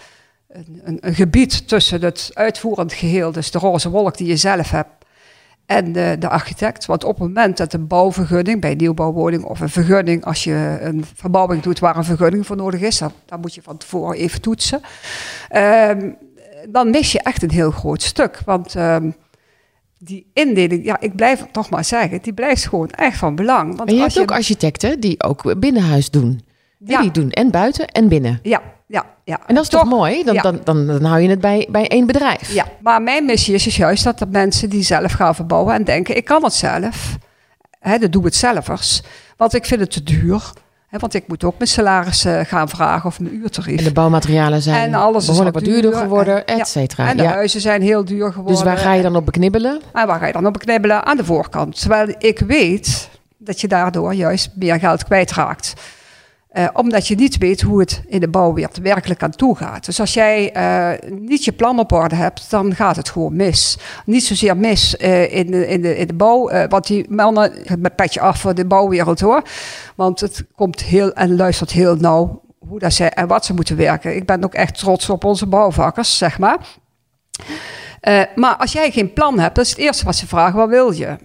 een, 0.83 0.97
een, 1.01 1.15
gebied 1.15 1.67
tussen 1.67 2.01
het 2.01 2.29
uitvoerend 2.33 2.93
geheel, 2.93 3.31
dus 3.31 3.51
de 3.51 3.59
roze 3.59 3.89
wolk 3.89 4.17
die 4.17 4.27
je 4.27 4.37
zelf 4.37 4.69
hebt, 4.69 5.00
en 5.71 5.91
de, 5.91 6.15
de, 6.19 6.29
architect. 6.29 6.85
Want 6.85 7.03
op 7.03 7.19
het 7.19 7.27
moment 7.27 7.57
dat 7.57 7.73
een 7.73 7.87
bouwvergunning 7.87 8.61
bij 8.61 8.71
een 8.71 8.77
nieuwbouwwoning 8.77 9.43
of 9.43 9.59
een 9.59 9.69
vergunning, 9.69 10.25
als 10.25 10.43
je 10.43 10.77
een 10.81 11.05
verbouwing 11.15 11.61
doet 11.61 11.79
waar 11.79 11.97
een 11.97 12.03
vergunning 12.03 12.45
voor 12.45 12.55
nodig 12.55 12.81
is, 12.81 12.97
dan, 12.97 13.11
dan 13.25 13.39
moet 13.39 13.53
je 13.53 13.61
van 13.61 13.77
tevoren 13.77 14.17
even 14.17 14.41
toetsen. 14.41 14.81
Um, 15.55 16.17
dan 16.69 16.89
mis 16.89 17.11
je 17.11 17.21
echt 17.21 17.43
een 17.43 17.51
heel 17.51 17.71
groot 17.71 18.01
stuk. 18.01 18.41
Want 18.45 18.75
um, 18.75 19.15
die 19.97 20.29
indeling, 20.33 20.85
ja, 20.85 20.99
ik 20.99 21.15
blijf 21.15 21.39
het 21.39 21.53
toch 21.53 21.69
maar 21.69 21.85
zeggen, 21.85 22.21
die 22.21 22.33
blijft 22.33 22.67
gewoon 22.67 22.89
echt 22.89 23.17
van 23.17 23.35
belang. 23.35 23.77
Want 23.77 23.89
en 23.89 23.95
je 23.95 24.01
hebt 24.01 24.19
ook 24.19 24.31
architecten 24.31 24.99
die 24.99 25.23
ook 25.23 25.59
binnenhuis 25.59 26.09
doen. 26.09 26.41
Ja. 26.85 27.01
die 27.01 27.11
doen 27.11 27.31
en 27.31 27.51
buiten 27.51 27.87
en 27.87 28.07
binnen. 28.07 28.39
Ja, 28.43 28.61
ja, 28.91 29.05
ja. 29.23 29.39
En 29.47 29.55
dat 29.55 29.63
is 29.63 29.69
toch, 29.69 29.81
toch 29.81 29.89
mooi? 29.89 30.23
Dan, 30.23 30.33
ja. 30.33 30.41
dan, 30.41 30.59
dan, 30.63 30.87
dan, 30.87 31.03
hou 31.03 31.21
je 31.21 31.29
het 31.29 31.41
bij, 31.41 31.67
bij 31.69 31.87
één 31.87 32.05
bedrijf. 32.05 32.53
Ja, 32.53 32.65
maar 32.81 33.01
mijn 33.01 33.25
missie 33.25 33.53
is 33.53 33.63
dus 33.63 33.75
juist 33.75 34.03
dat 34.03 34.19
de 34.19 34.27
mensen 34.29 34.69
die 34.69 34.83
zelf 34.83 35.11
gaan 35.11 35.35
verbouwen 35.35 35.73
en 35.73 35.83
denken, 35.83 36.15
ik 36.15 36.25
kan 36.25 36.43
het 36.43 36.53
zelf. 36.53 37.17
Hè, 37.79 37.97
de 37.97 38.09
doe 38.09 38.25
het 38.25 38.35
zelfers. 38.35 39.01
Want 39.37 39.53
ik 39.53 39.65
vind 39.65 39.79
het 39.79 39.91
te 39.91 40.03
duur. 40.03 40.51
Want 40.89 41.13
ik 41.13 41.27
moet 41.27 41.43
ook 41.43 41.57
mijn 41.57 41.69
salaris 41.69 42.25
uh, 42.25 42.39
gaan 42.43 42.69
vragen 42.69 43.05
of 43.05 43.19
mijn 43.19 43.35
uurtarief. 43.35 43.77
En 43.77 43.83
de 43.83 43.91
bouwmaterialen 43.91 44.61
zijn 44.61 44.87
en 44.87 44.93
alles 44.93 45.25
behoorlijk 45.25 45.55
wat 45.55 45.63
duurder 45.63 45.93
geworden, 45.93 46.45
et 46.45 46.67
cetera. 46.67 47.09
En 47.09 47.17
de 47.17 47.27
huizen 47.27 47.61
zijn 47.61 47.81
heel 47.81 48.05
duur 48.05 48.31
geworden. 48.31 48.55
Dus 48.55 48.63
waar 48.63 48.77
ga 48.77 48.93
je 48.93 49.01
dan 49.01 49.15
op 49.15 49.25
beknibbelen? 49.25 49.81
En 49.93 50.07
waar 50.07 50.19
ga 50.19 50.25
je 50.25 50.33
dan 50.33 50.45
op 50.45 50.53
beknibbelen? 50.53 51.05
Aan 51.05 51.17
de 51.17 51.25
voorkant. 51.25 51.79
Terwijl 51.79 52.15
ik 52.17 52.39
weet 52.39 53.09
dat 53.37 53.61
je 53.61 53.67
daardoor 53.67 54.13
juist 54.13 54.49
meer 54.55 54.79
geld 54.79 55.03
kwijtraakt. 55.03 55.73
Uh, 56.53 56.67
omdat 56.73 57.07
je 57.07 57.15
niet 57.15 57.37
weet 57.37 57.61
hoe 57.61 57.79
het 57.79 58.03
in 58.07 58.19
de 58.19 58.27
bouwwereld 58.27 58.77
werkelijk 58.77 59.23
aan 59.23 59.31
toe 59.31 59.55
gaat. 59.55 59.85
Dus 59.85 59.99
als 59.99 60.13
jij 60.13 60.55
uh, 60.55 61.09
niet 61.19 61.45
je 61.45 61.51
plan 61.51 61.79
op 61.79 61.91
orde 61.91 62.15
hebt, 62.15 62.49
dan 62.49 62.75
gaat 62.75 62.95
het 62.95 63.09
gewoon 63.09 63.35
mis. 63.35 63.77
Niet 64.05 64.23
zozeer 64.23 64.57
mis 64.57 64.95
uh, 64.95 65.33
in, 65.35 65.51
de, 65.51 65.67
in, 65.67 65.81
de, 65.81 65.97
in 65.97 66.07
de 66.07 66.13
bouw, 66.13 66.67
want 66.67 66.87
die 66.87 67.05
mannen, 67.09 67.53
met 67.79 67.95
petje 67.95 68.21
af 68.21 68.39
voor 68.39 68.55
de 68.55 68.65
bouwwereld 68.65 69.19
hoor. 69.19 69.41
Want 69.95 70.19
het 70.19 70.45
komt 70.55 70.81
heel 70.81 71.13
en 71.13 71.35
luistert 71.35 71.71
heel 71.71 71.95
nauw 71.95 72.41
hoe 72.67 72.79
dat 72.79 72.93
zij 72.93 73.09
en 73.09 73.27
wat 73.27 73.45
ze 73.45 73.53
moeten 73.53 73.77
werken. 73.77 74.15
Ik 74.15 74.25
ben 74.25 74.43
ook 74.43 74.53
echt 74.53 74.77
trots 74.77 75.09
op 75.09 75.23
onze 75.23 75.45
bouwvakkers, 75.45 76.17
zeg 76.17 76.39
maar. 76.39 76.57
maar 78.35 78.55
als 78.55 78.71
jij 78.71 78.91
geen 78.91 79.13
plan 79.13 79.39
hebt, 79.39 79.55
dat 79.55 79.65
is 79.65 79.71
het 79.71 79.79
eerste 79.79 80.05
wat 80.05 80.15
ze 80.15 80.27
vragen, 80.27 80.59
wat 80.59 80.69
wil 80.69 80.91
je? 80.91 81.15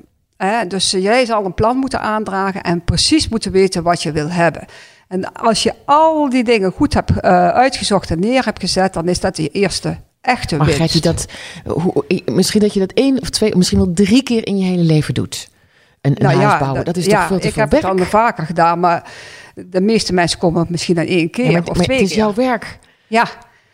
dus 0.68 0.90
jij 0.90 1.24
zal 1.24 1.44
een 1.44 1.54
plan 1.54 1.76
moeten 1.76 2.00
aandragen 2.00 2.62
en 2.62 2.84
precies 2.84 3.28
moeten 3.28 3.52
weten 3.52 3.82
wat 3.82 4.02
je 4.02 4.12
wil 4.12 4.30
hebben. 4.30 4.66
En 5.08 5.32
als 5.32 5.62
je 5.62 5.74
al 5.84 6.30
die 6.30 6.44
dingen 6.44 6.72
goed 6.72 6.94
hebt 6.94 7.10
uh, 7.10 7.20
uitgezocht 7.48 8.10
en 8.10 8.20
neer 8.20 8.44
hebt 8.44 8.60
gezet, 8.60 8.92
dan 8.92 9.08
is 9.08 9.20
dat 9.20 9.36
je 9.36 9.48
eerste 9.48 9.96
echte 10.20 10.56
maar 10.56 10.66
winst. 10.66 10.92
je 10.92 11.00
dat, 11.00 11.26
hoe, 11.64 12.04
misschien 12.24 12.60
dat 12.60 12.74
je 12.74 12.80
dat 12.80 12.92
één 12.92 13.20
of 13.20 13.30
twee, 13.30 13.56
misschien 13.56 13.78
wel 13.78 13.92
drie 13.92 14.22
keer 14.22 14.46
in 14.46 14.58
je 14.58 14.64
hele 14.64 14.82
leven 14.82 15.14
doet? 15.14 15.48
Een, 16.00 16.10
een 16.10 16.26
nou, 16.26 16.36
huis 16.36 16.52
ja, 16.52 16.58
bouwen, 16.58 16.84
dat 16.84 16.96
is 16.96 17.06
ja, 17.06 17.18
toch 17.18 17.26
veel 17.26 17.38
te 17.38 17.46
ik 17.46 17.52
veel 17.52 17.62
heb 17.62 17.70
werk? 17.70 17.84
het 17.84 18.00
al 18.00 18.06
vaker 18.06 18.46
gedaan, 18.46 18.80
maar 18.80 19.10
de 19.54 19.80
meeste 19.80 20.12
mensen 20.12 20.38
komen 20.38 20.66
misschien 20.68 20.98
aan 20.98 21.06
één 21.06 21.30
keer 21.30 21.44
ja, 21.44 21.50
maar, 21.50 21.60
of 21.60 21.76
maar 21.76 21.84
twee 21.84 21.96
het 21.96 22.06
is 22.06 22.12
keer. 22.12 22.22
jouw 22.22 22.34
werk. 22.34 22.78
Ja, 23.06 23.26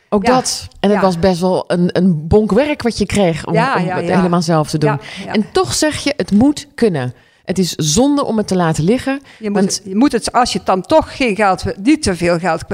Ook 0.09 0.25
dat. 0.25 0.69
En 0.81 0.91
het 0.91 1.01
was 1.01 1.19
best 1.19 1.41
wel 1.41 1.65
een, 1.67 1.89
een 1.93 2.27
bonk 2.29 2.53
werk 2.53 2.83
wat 2.83 2.99
je 2.99 3.07
kreeg 3.07 3.47
om, 3.47 3.53
om 3.53 3.59
het 3.59 4.11
helemaal 4.11 4.43
zelf 4.43 4.71
te 4.71 4.79
doen. 4.79 5.01
En 5.27 5.47
toch 5.53 5.75
zeg 5.75 5.97
je, 5.97 6.15
het 6.17 6.31
moet 6.31 6.67
kunnen. 6.75 7.15
Het 7.45 7.59
is 7.59 7.75
zonde 7.75 8.25
om 8.25 8.37
het 8.37 8.47
te 8.47 8.57
laten 8.57 8.85
liggen. 8.85 9.21
Je 9.39 9.51
moet, 9.51 9.61
Want- 9.61 9.81
je 9.85 9.97
moet 9.97 10.13
het, 10.13 10.33
als 10.33 10.53
je 10.53 10.61
dan 10.65 10.83
toch 10.83 11.17
geen 11.17 11.37
geld, 11.37 11.65
niet 11.83 12.03
te 12.03 12.17
veel 12.17 12.39
geld 12.39 12.65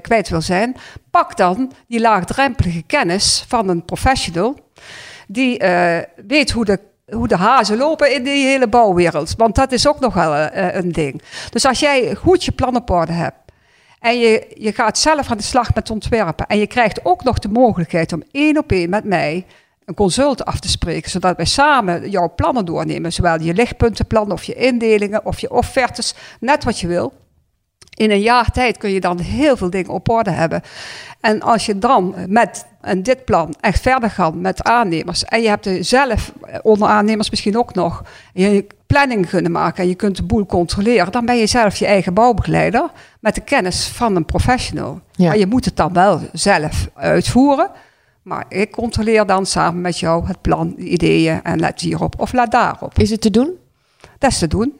kwijt 0.00 0.28
wil 0.28 0.40
zijn, 0.40 0.76
pak 1.10 1.36
dan 1.36 1.72
die 1.88 2.00
laagdrempelige 2.00 2.82
kennis 2.82 3.44
van 3.48 3.68
een 3.68 3.84
professional 3.84 4.56
die 5.28 5.58
eh, 5.58 6.02
weet 6.26 6.50
hoe 6.50 6.64
de, 6.64 6.78
hoe 7.10 7.28
de 7.28 7.36
hazen 7.36 7.76
lopen 7.76 8.14
in 8.14 8.22
die 8.24 8.46
hele 8.46 8.68
bouwwereld. 8.68 9.34
Want 9.36 9.54
dat 9.54 9.72
is 9.72 9.88
ook 9.88 10.00
nog 10.00 10.14
wel 10.14 10.34
eh, 10.34 10.74
een 10.74 10.92
ding. 10.92 11.22
Dus 11.50 11.64
als 11.64 11.80
jij 11.80 12.14
goed 12.14 12.44
je 12.44 12.52
plan 12.52 12.76
op 12.76 12.90
orde 12.90 13.12
hebt 13.12 13.36
en 14.00 14.18
je, 14.18 14.46
je 14.54 14.72
gaat 14.72 14.98
zelf 14.98 15.30
aan 15.30 15.36
de 15.36 15.42
slag 15.42 15.74
met 15.74 15.90
ontwerpen 15.90 16.46
en 16.46 16.58
je 16.58 16.66
krijgt 16.66 17.04
ook 17.04 17.24
nog 17.24 17.38
de 17.38 17.48
mogelijkheid 17.48 18.12
om 18.12 18.22
één 18.30 18.58
op 18.58 18.72
één 18.72 18.90
met 18.90 19.04
mij 19.04 19.46
een 19.86 19.94
consult 19.94 20.44
af 20.44 20.60
te 20.60 20.68
spreken, 20.68 21.10
zodat 21.10 21.36
wij 21.36 21.44
samen 21.44 22.10
jouw 22.10 22.32
plannen 22.34 22.64
doornemen, 22.64 23.12
zowel 23.12 23.40
je 23.40 23.54
lichtpuntenplan 23.54 24.32
of 24.32 24.44
je 24.44 24.54
indelingen 24.54 25.26
of 25.26 25.40
je 25.40 25.50
offertes, 25.50 26.14
net 26.40 26.64
wat 26.64 26.80
je 26.80 26.86
wil. 26.86 27.12
In 27.94 28.10
een 28.10 28.20
jaar 28.20 28.50
tijd 28.50 28.78
kun 28.78 28.90
je 28.90 29.00
dan 29.00 29.20
heel 29.20 29.56
veel 29.56 29.70
dingen 29.70 29.90
op 29.90 30.08
orde 30.08 30.30
hebben. 30.30 30.62
En 31.20 31.40
als 31.40 31.66
je 31.66 31.78
dan 31.78 32.14
met 32.28 32.66
en 32.80 33.02
dit 33.02 33.24
plan 33.24 33.54
echt 33.60 33.80
verder 33.80 34.10
gaat 34.10 34.34
met 34.34 34.62
aannemers 34.62 35.24
en 35.24 35.42
je 35.42 35.48
hebt 35.48 35.66
er 35.66 35.84
zelf 35.84 36.32
eh, 36.42 36.58
onder 36.62 36.88
aannemers 36.88 37.30
misschien 37.30 37.58
ook 37.58 37.74
nog 37.74 38.02
je 38.32 38.66
planning 38.86 39.28
kunnen 39.28 39.52
maken 39.52 39.82
en 39.82 39.88
je 39.88 39.94
kunt 39.94 40.16
de 40.16 40.22
boel 40.22 40.46
controleren, 40.46 41.12
dan 41.12 41.26
ben 41.26 41.36
je 41.36 41.46
zelf 41.46 41.76
je 41.76 41.86
eigen 41.86 42.14
bouwbegeleider 42.14 42.90
met 43.20 43.34
de 43.34 43.40
kennis 43.40 43.86
van 43.86 44.16
een 44.16 44.24
professional. 44.24 45.00
Ja. 45.12 45.26
Maar 45.26 45.38
je 45.38 45.46
moet 45.46 45.64
het 45.64 45.76
dan 45.76 45.92
wel 45.92 46.20
zelf 46.32 46.88
uitvoeren. 46.94 47.70
Maar 48.26 48.44
ik 48.48 48.70
controleer 48.70 49.26
dan 49.26 49.46
samen 49.46 49.80
met 49.80 49.98
jou 49.98 50.26
het 50.26 50.40
plan, 50.40 50.74
de 50.76 50.82
ideeën 50.82 51.42
en 51.42 51.60
let 51.60 51.80
hierop 51.80 52.20
of 52.20 52.32
let 52.32 52.50
daarop. 52.50 52.98
Is 52.98 53.10
het 53.10 53.20
te 53.20 53.30
doen? 53.30 53.54
Dat 54.18 54.30
is 54.30 54.38
te 54.38 54.46
doen. 54.46 54.78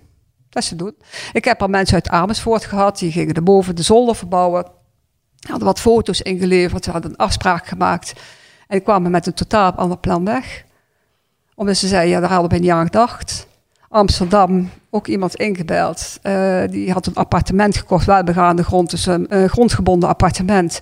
Dat 0.48 0.62
is 0.62 0.68
te 0.68 0.76
doen. 0.76 0.96
Ik 1.32 1.44
heb 1.44 1.62
al 1.62 1.68
mensen 1.68 1.94
uit 1.94 2.08
Amersfoort 2.08 2.64
gehad, 2.64 2.98
die 2.98 3.12
gingen 3.12 3.34
erboven 3.34 3.76
de 3.76 3.82
zolder 3.82 4.16
verbouwen. 4.16 4.66
Hadden 5.48 5.66
wat 5.66 5.80
foto's 5.80 6.20
ingeleverd, 6.20 6.84
ze 6.84 6.90
hadden 6.90 7.10
een 7.10 7.16
afspraak 7.16 7.66
gemaakt. 7.66 8.12
En 8.66 8.82
kwamen 8.82 9.10
met 9.10 9.26
een 9.26 9.34
totaal 9.34 9.72
ander 9.72 9.98
plan 9.98 10.24
weg. 10.24 10.64
Omdat 11.54 11.76
ze 11.76 11.88
zeiden, 11.88 12.10
ja, 12.10 12.20
daar 12.20 12.30
hadden 12.30 12.50
we 12.50 12.58
niet 12.58 12.70
aan 12.70 12.84
gedacht. 12.84 13.46
Amsterdam, 13.88 14.70
ook 14.96 15.06
iemand 15.06 15.34
ingebeld. 15.34 16.18
Eh, 16.22 16.62
die 16.70 16.92
had 16.92 17.06
een 17.06 17.14
appartement 17.14 17.76
gekocht, 17.76 18.06
wel 18.06 18.24
begaande 18.24 18.64
grond, 18.64 18.90
dus 18.90 19.06
een 19.06 19.48
grondgebonden 19.48 20.08
appartement. 20.08 20.80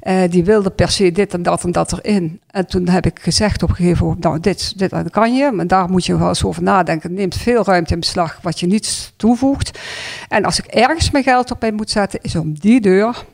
Eh, 0.00 0.30
die 0.30 0.44
wilde 0.44 0.70
per 0.70 0.90
se 0.90 1.12
dit 1.12 1.34
en 1.34 1.42
dat 1.42 1.64
en 1.64 1.72
dat 1.72 1.92
erin. 1.92 2.40
En 2.50 2.66
toen 2.66 2.88
heb 2.88 3.06
ik 3.06 3.18
gezegd 3.22 3.62
op 3.62 3.68
een 3.68 3.74
gegeven 3.74 4.04
moment, 4.04 4.22
nou 4.22 4.40
dit, 4.40 4.78
dit 4.78 4.90
dat 4.90 5.10
kan 5.10 5.34
je, 5.34 5.50
maar 5.52 5.66
daar 5.66 5.90
moet 5.90 6.04
je 6.06 6.18
wel 6.18 6.28
eens 6.28 6.44
over 6.44 6.62
nadenken. 6.62 7.08
Het 7.10 7.18
neemt 7.18 7.36
veel 7.36 7.64
ruimte 7.64 7.92
in 7.92 8.00
beslag 8.00 8.38
wat 8.42 8.60
je 8.60 8.66
niets 8.66 9.12
toevoegt. 9.16 9.78
En 10.28 10.44
als 10.44 10.58
ik 10.58 10.64
ergens 10.64 11.10
mijn 11.10 11.24
geld 11.24 11.50
op 11.50 11.64
in 11.64 11.74
moet 11.74 11.90
zetten, 11.90 12.18
is 12.22 12.36
om 12.36 12.58
die 12.58 12.80
deur 12.80 13.24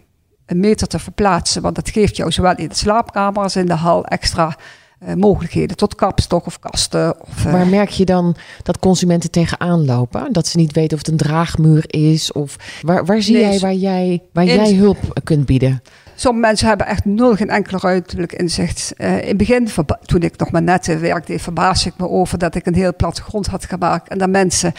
een 0.46 0.60
meter 0.60 0.86
te 0.86 0.98
verplaatsen. 0.98 1.62
Want 1.62 1.74
dat 1.74 1.90
geeft 1.90 2.16
jou 2.16 2.32
zowel 2.32 2.56
in 2.56 2.68
de 2.68 2.74
slaapkamer 2.74 3.42
als 3.42 3.56
in 3.56 3.66
de 3.66 3.74
hal 3.74 4.06
extra 4.06 4.56
eh, 4.98 5.14
mogelijkheden 5.14 5.76
tot 5.76 5.94
kapstok 5.94 6.46
of 6.46 6.58
kasten. 6.58 7.20
Of, 7.20 7.44
eh, 7.46 7.52
Waar 7.52 7.66
merk 7.66 7.88
je 7.88 8.04
dan 8.04 8.36
dat 8.62 8.78
consumenten 8.78 9.30
tegenaan 9.30 9.84
lopen? 9.84 10.32
Dat 10.32 10.46
ze 10.46 10.56
niet 10.56 10.72
weten 10.72 10.92
of 10.98 10.98
het 11.04 11.08
een 11.08 11.16
draagmuur 11.28 11.84
is? 11.86 12.32
Of 12.32 12.56
waar, 12.82 13.04
waar 13.04 13.22
zie 13.22 13.34
Nee, 13.36 13.42
jij 13.44 13.58
waar 13.58 13.74
jij, 13.74 14.22
waar 14.32 14.44
in- 14.46 14.54
jij 14.54 14.74
hulp 14.74 15.20
kunt 15.24 15.46
bieden? 15.46 15.82
Sommige 16.18 16.46
mensen 16.46 16.68
hebben 16.68 16.86
echt 16.86 17.04
nul 17.04 17.34
geen 17.36 17.50
enkele 17.50 17.78
ruimtelijk 17.80 18.32
inzicht. 18.32 18.92
Eh, 18.96 19.20
in 19.22 19.28
het 19.28 19.36
begin, 19.36 19.68
toen 20.04 20.22
ik 20.22 20.36
nog 20.38 20.50
maar 20.50 20.62
net 20.62 20.98
werkte, 21.00 21.38
verbaasde 21.38 21.88
ik 21.88 21.94
me 21.98 22.08
over 22.08 22.38
dat 22.38 22.54
ik 22.54 22.66
een 22.66 22.74
heel 22.74 22.94
plattegrond 22.96 23.46
had 23.46 23.64
gemaakt. 23.64 24.08
En 24.08 24.18
dat 24.18 24.28
mensen, 24.28 24.72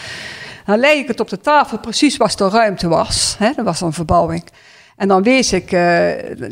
dan 0.65 0.79
leeg 0.79 1.01
ik 1.01 1.07
het 1.07 1.19
op 1.19 1.29
de 1.29 1.39
tafel 1.39 1.79
precies 1.79 2.17
waar 2.17 2.35
de 2.35 2.49
ruimte 2.49 2.87
was. 2.87 3.35
Hè? 3.39 3.51
Dat 3.55 3.65
was 3.65 3.81
een 3.81 3.93
verbouwing. 3.93 4.43
En 4.97 5.07
dan 5.07 5.23
wees 5.23 5.53
ik 5.53 5.71
eh, 5.71 6.09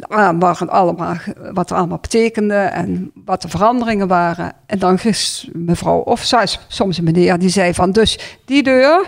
aan 0.07 0.39
waar 0.39 0.59
het 0.59 0.69
allemaal, 0.69 1.15
wat 1.53 1.69
er 1.69 1.75
allemaal 1.75 1.97
betekende 1.97 2.55
en 2.55 3.11
wat 3.25 3.41
de 3.41 3.49
veranderingen 3.49 4.07
waren. 4.07 4.53
En 4.65 4.79
dan 4.79 4.99
is 5.03 5.49
mevrouw 5.53 5.99
of 5.99 6.33
soms 6.67 6.97
een 6.97 7.03
meneer 7.03 7.39
die 7.39 7.49
zei 7.49 7.73
van 7.73 7.91
dus 7.91 8.39
die 8.45 8.63
deur, 8.63 9.07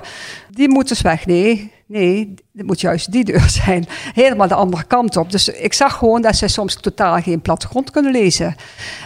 die 0.50 0.70
moet 0.70 0.88
dus 0.88 1.02
weg. 1.02 1.26
Nee, 1.26 1.72
nee, 1.86 2.34
het 2.56 2.66
moet 2.66 2.82
juist 2.82 3.12
die 3.12 3.24
deur 3.24 3.50
zijn. 3.66 3.86
Helemaal 4.14 4.48
de 4.48 4.54
andere 4.54 4.84
kant 4.84 5.18
op. 5.18 5.32
Dus 5.32 5.50
ik 5.50 5.74
zag 5.74 5.94
gewoon 5.94 6.22
dat 6.22 6.36
ze 6.36 6.48
soms 6.48 6.76
totaal 6.76 7.22
geen 7.22 7.42
plattegrond 7.42 7.92
kunnen 7.92 8.12
lezen. 8.12 8.56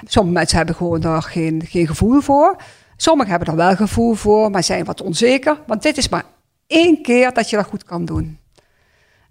Sommige 0.05 0.38
mensen 0.38 0.57
hebben 0.57 0.75
gewoon 0.75 1.01
daar 1.01 1.21
geen, 1.21 1.63
geen 1.67 1.88
gevoel 1.88 2.21
voor. 2.21 2.55
Sommigen 2.95 3.31
hebben 3.31 3.50
er 3.50 3.55
wel 3.55 3.75
gevoel 3.75 4.13
voor, 4.13 4.51
maar 4.51 4.63
zijn 4.63 4.85
wat 4.85 5.01
onzeker. 5.01 5.57
Want 5.67 5.81
dit 5.81 5.97
is 5.97 6.09
maar 6.09 6.23
één 6.67 7.01
keer 7.01 7.33
dat 7.33 7.50
je 7.50 7.55
dat 7.55 7.65
goed 7.65 7.83
kan 7.83 8.05
doen. 8.05 8.39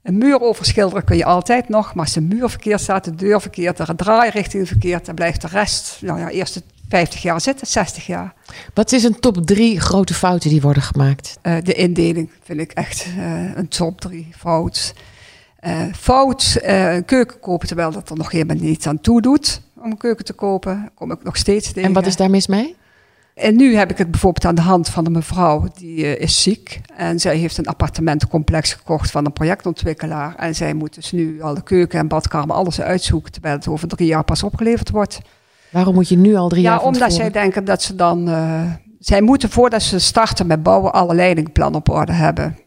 Een 0.03 0.19
muur 0.19 0.41
overschilderen 0.41 1.05
kun 1.05 1.17
je 1.17 1.25
altijd 1.25 1.69
nog, 1.69 1.95
maar 1.95 2.05
als 2.05 2.15
de 2.15 2.21
muur 2.21 2.49
verkeerd 2.49 2.81
staat, 2.81 3.05
de 3.05 3.15
deur 3.15 3.41
verkeerd, 3.41 3.87
de 3.87 3.95
draairichting 3.95 4.69
verkeerd, 4.69 5.07
dan 5.07 5.15
blijft 5.15 5.41
de 5.41 5.49
rest, 5.49 5.99
nou 6.03 6.19
ja, 6.19 6.29
eerst 6.29 6.63
50 6.89 7.23
jaar 7.23 7.41
zitten, 7.41 7.67
60 7.67 8.07
jaar. 8.07 8.35
Wat 8.75 8.93
is 8.93 9.05
een 9.05 9.21
top 9.21 9.47
drie 9.47 9.81
grote 9.81 10.15
fouten 10.15 10.51
die 10.51 10.61
worden 10.61 10.83
gemaakt? 10.83 11.39
Eh, 11.43 11.57
de 11.63 11.75
indeling 11.75 12.31
vind 12.43 12.61
ik 12.61 12.73
echt 12.73 13.07
eh, 13.17 13.57
een 13.57 13.69
top 13.69 14.01
drie 14.01 14.29
fout. 14.37 14.95
Eh, 15.57 15.83
fout 15.97 16.59
een 16.61 17.05
keuken 17.05 17.41
kopen 17.41 17.67
terwijl 17.67 17.91
dat 17.91 18.11
er 18.11 18.17
nog 18.17 18.31
helemaal 18.31 18.57
niet 18.57 18.87
aan 18.87 19.01
toe 19.01 19.23
doet 19.23 19.61
om 19.77 19.91
een 19.91 19.97
keuken 19.97 20.25
te 20.25 20.33
kopen. 20.33 20.91
Kom 20.95 21.13
ik 21.13 21.23
nog 21.23 21.37
steeds 21.37 21.67
tegen. 21.73 21.83
En 21.89 21.93
wat 21.93 22.07
is 22.07 22.17
daar 22.17 22.31
mis 22.31 22.47
mee? 22.47 22.77
En 23.41 23.57
nu 23.57 23.77
heb 23.77 23.91
ik 23.91 23.99
het 23.99 24.11
bijvoorbeeld 24.11 24.45
aan 24.45 24.55
de 24.55 24.61
hand 24.61 24.89
van 24.89 25.07
een 25.07 25.13
mevrouw 25.13 25.69
die 25.75 26.05
eh, 26.05 26.23
is 26.23 26.43
ziek. 26.43 26.81
En 26.97 27.21
zij 27.21 27.37
heeft 27.37 27.59
een 27.59 27.67
appartementencomplex 27.67 28.73
gekocht 28.73 29.11
van 29.11 29.25
een 29.27 29.33
projectontwikkelaar. 29.33 30.35
En 30.37 30.55
zij 30.55 30.75
moet 30.75 30.95
dus 30.95 31.13
nu 31.13 31.43
al 31.43 31.55
de 31.55 31.63
keuken 31.63 31.99
en 31.99 32.09
badkamer 32.09 32.57
alles 32.57 32.81
uitzoeken. 32.81 33.33
Terwijl 33.33 33.55
het 33.55 33.69
over 33.69 33.89
drie 33.89 34.07
jaar 34.07 34.25
pas 34.25 34.43
opgeleverd 34.43 34.91
wordt. 34.91 35.21
Waarom 35.71 35.95
moet 35.95 36.09
je 36.09 36.17
nu 36.17 36.35
al 36.35 36.49
drie 36.49 36.63
ja, 36.63 36.71
jaar 36.71 36.81
van 36.81 36.93
omdat 36.93 37.13
zij 37.13 37.31
denken 37.31 37.65
dat 37.65 37.83
ze 37.83 37.95
dan. 37.95 38.29
eh, 38.29 38.63
zij 38.99 39.21
moeten 39.21 39.51
voordat 39.51 39.83
ze 39.83 39.99
starten 39.99 40.47
met 40.47 40.63
bouwen 40.63 40.93
alle 40.93 41.15
leidingplannen 41.15 41.81
op 41.81 41.89
orde 41.89 42.13
hebben. 42.13 42.59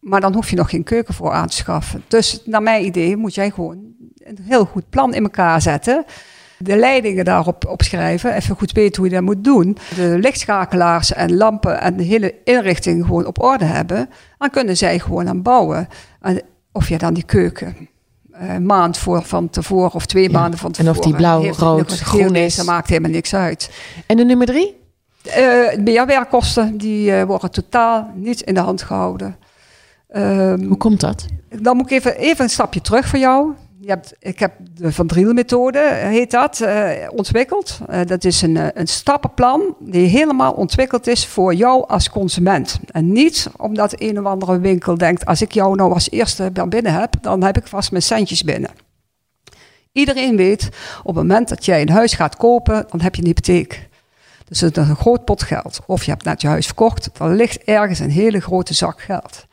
Maar 0.00 0.20
dan 0.20 0.34
hoef 0.34 0.50
je 0.50 0.56
nog 0.56 0.70
geen 0.70 0.82
keuken 0.82 1.14
voor 1.14 1.32
aan 1.32 1.46
te 1.46 1.56
schaffen. 1.56 2.02
Dus 2.08 2.42
naar 2.44 2.62
mijn 2.62 2.84
idee 2.84 3.16
moet 3.16 3.34
jij 3.34 3.50
gewoon 3.50 3.78
een 4.18 4.38
heel 4.42 4.64
goed 4.64 4.88
plan 4.88 5.14
in 5.14 5.22
elkaar 5.22 5.62
zetten. 5.62 6.04
De 6.62 6.76
leidingen 6.76 7.24
daarop 7.24 7.66
opschrijven. 7.68 8.34
Even 8.34 8.56
goed 8.56 8.72
weten 8.72 8.96
hoe 9.02 9.10
je 9.10 9.16
dat 9.16 9.24
moet 9.24 9.44
doen. 9.44 9.76
De 9.96 10.16
lichtschakelaars 10.20 11.12
en 11.12 11.36
lampen 11.36 11.80
en 11.80 11.96
de 11.96 12.02
hele 12.02 12.34
inrichting 12.44 13.04
gewoon 13.04 13.26
op 13.26 13.42
orde 13.42 13.64
hebben. 13.64 14.08
Dan 14.38 14.50
kunnen 14.50 14.76
zij 14.76 14.98
gewoon 14.98 15.28
aan 15.28 15.42
bouwen. 15.42 15.88
En 16.20 16.42
of 16.72 16.88
je 16.88 16.98
dan 16.98 17.14
die 17.14 17.24
keuken 17.24 17.76
eh, 18.32 18.54
een 18.54 18.66
maand 18.66 18.98
voor 18.98 19.22
van 19.22 19.50
tevoren 19.50 19.94
of 19.94 20.06
twee 20.06 20.30
Ja. 20.30 20.38
maanden 20.38 20.58
van 20.58 20.68
En 20.70 20.74
tevoren. 20.76 20.98
of 20.98 21.04
die 21.04 21.14
blauw, 21.14 21.42
heeft- 21.42 21.58
rood, 21.58 21.98
groen 22.00 22.34
is. 22.36 22.56
Dat 22.56 22.66
maakt 22.66 22.88
helemaal 22.88 23.10
niks 23.10 23.34
uit. 23.34 23.70
En 24.06 24.16
de 24.16 24.24
nummer 24.24 24.46
drie? 24.46 24.78
Eh 25.22 25.76
meerwerkkosten 25.78 26.76
die 26.78 27.12
eh, 27.12 27.22
worden 27.22 27.50
totaal 27.50 28.10
niet 28.14 28.40
in 28.40 28.54
de 28.54 28.60
hand 28.60 28.82
gehouden. 28.82 29.36
Ehm, 30.08 30.64
Hoe 30.64 30.76
komt 30.76 31.00
dat? 31.00 31.26
dan 31.62 31.76
moet 31.76 31.90
ik 31.90 31.96
even, 31.98 32.16
even 32.16 32.44
een 32.44 32.50
stapje 32.50 32.80
terug 32.80 33.06
voor 33.08 33.18
jou. 33.18 33.52
Je 33.82 33.88
hebt, 33.88 34.14
ik 34.18 34.38
heb 34.38 34.52
de 34.74 34.92
Van 34.92 35.06
Driel 35.06 35.32
methode, 35.32 35.78
eh, 35.78 36.08
heet 36.08 36.30
dat, 36.30 36.60
eh, 36.60 37.08
ontwikkeld. 37.10 37.78
Eh, 37.88 38.00
dat 38.06 38.24
is 38.24 38.42
een, 38.42 38.80
een 38.80 38.86
stappenplan 38.88 39.76
die 39.78 40.06
helemaal 40.06 40.52
ontwikkeld 40.52 41.06
is 41.06 41.26
voor 41.26 41.54
jou 41.54 41.88
als 41.88 42.10
consument. 42.10 42.80
En 42.90 43.12
niet 43.12 43.48
omdat 43.56 44.00
een 44.00 44.18
of 44.18 44.24
andere 44.24 44.58
winkel 44.58 44.98
denkt, 44.98 45.26
als 45.26 45.42
ik 45.42 45.52
jou 45.52 45.76
nou 45.76 45.92
als 45.92 46.10
eerste 46.10 46.52
dan 46.52 46.68
binnen 46.68 46.92
heb, 46.92 47.14
dan 47.20 47.42
heb 47.42 47.56
ik 47.56 47.66
vast 47.66 47.90
mijn 47.90 48.02
centjes 48.02 48.42
binnen. 48.42 48.70
Iedereen 49.92 50.36
weet, 50.36 50.68
op 50.98 51.14
het 51.14 51.14
moment 51.14 51.48
dat 51.48 51.64
jij 51.64 51.80
een 51.80 51.90
huis 51.90 52.12
gaat 52.12 52.36
kopen, 52.36 52.86
dan 52.90 53.00
heb 53.00 53.14
je 53.14 53.20
een 53.20 53.28
hypotheek. 53.28 53.88
Dus 54.48 54.60
het 54.60 54.76
is 54.76 54.88
een 54.88 54.96
groot 54.96 55.24
pot 55.24 55.42
geld. 55.42 55.80
Of 55.86 56.04
je 56.04 56.10
hebt 56.10 56.24
net 56.24 56.40
je 56.40 56.48
huis 56.48 56.66
verkocht, 56.66 57.10
er 57.18 57.34
ligt 57.34 57.64
ergens 57.64 57.98
een 57.98 58.10
hele 58.10 58.40
grote 58.40 58.74
zak 58.74 59.00
geld. 59.00 59.46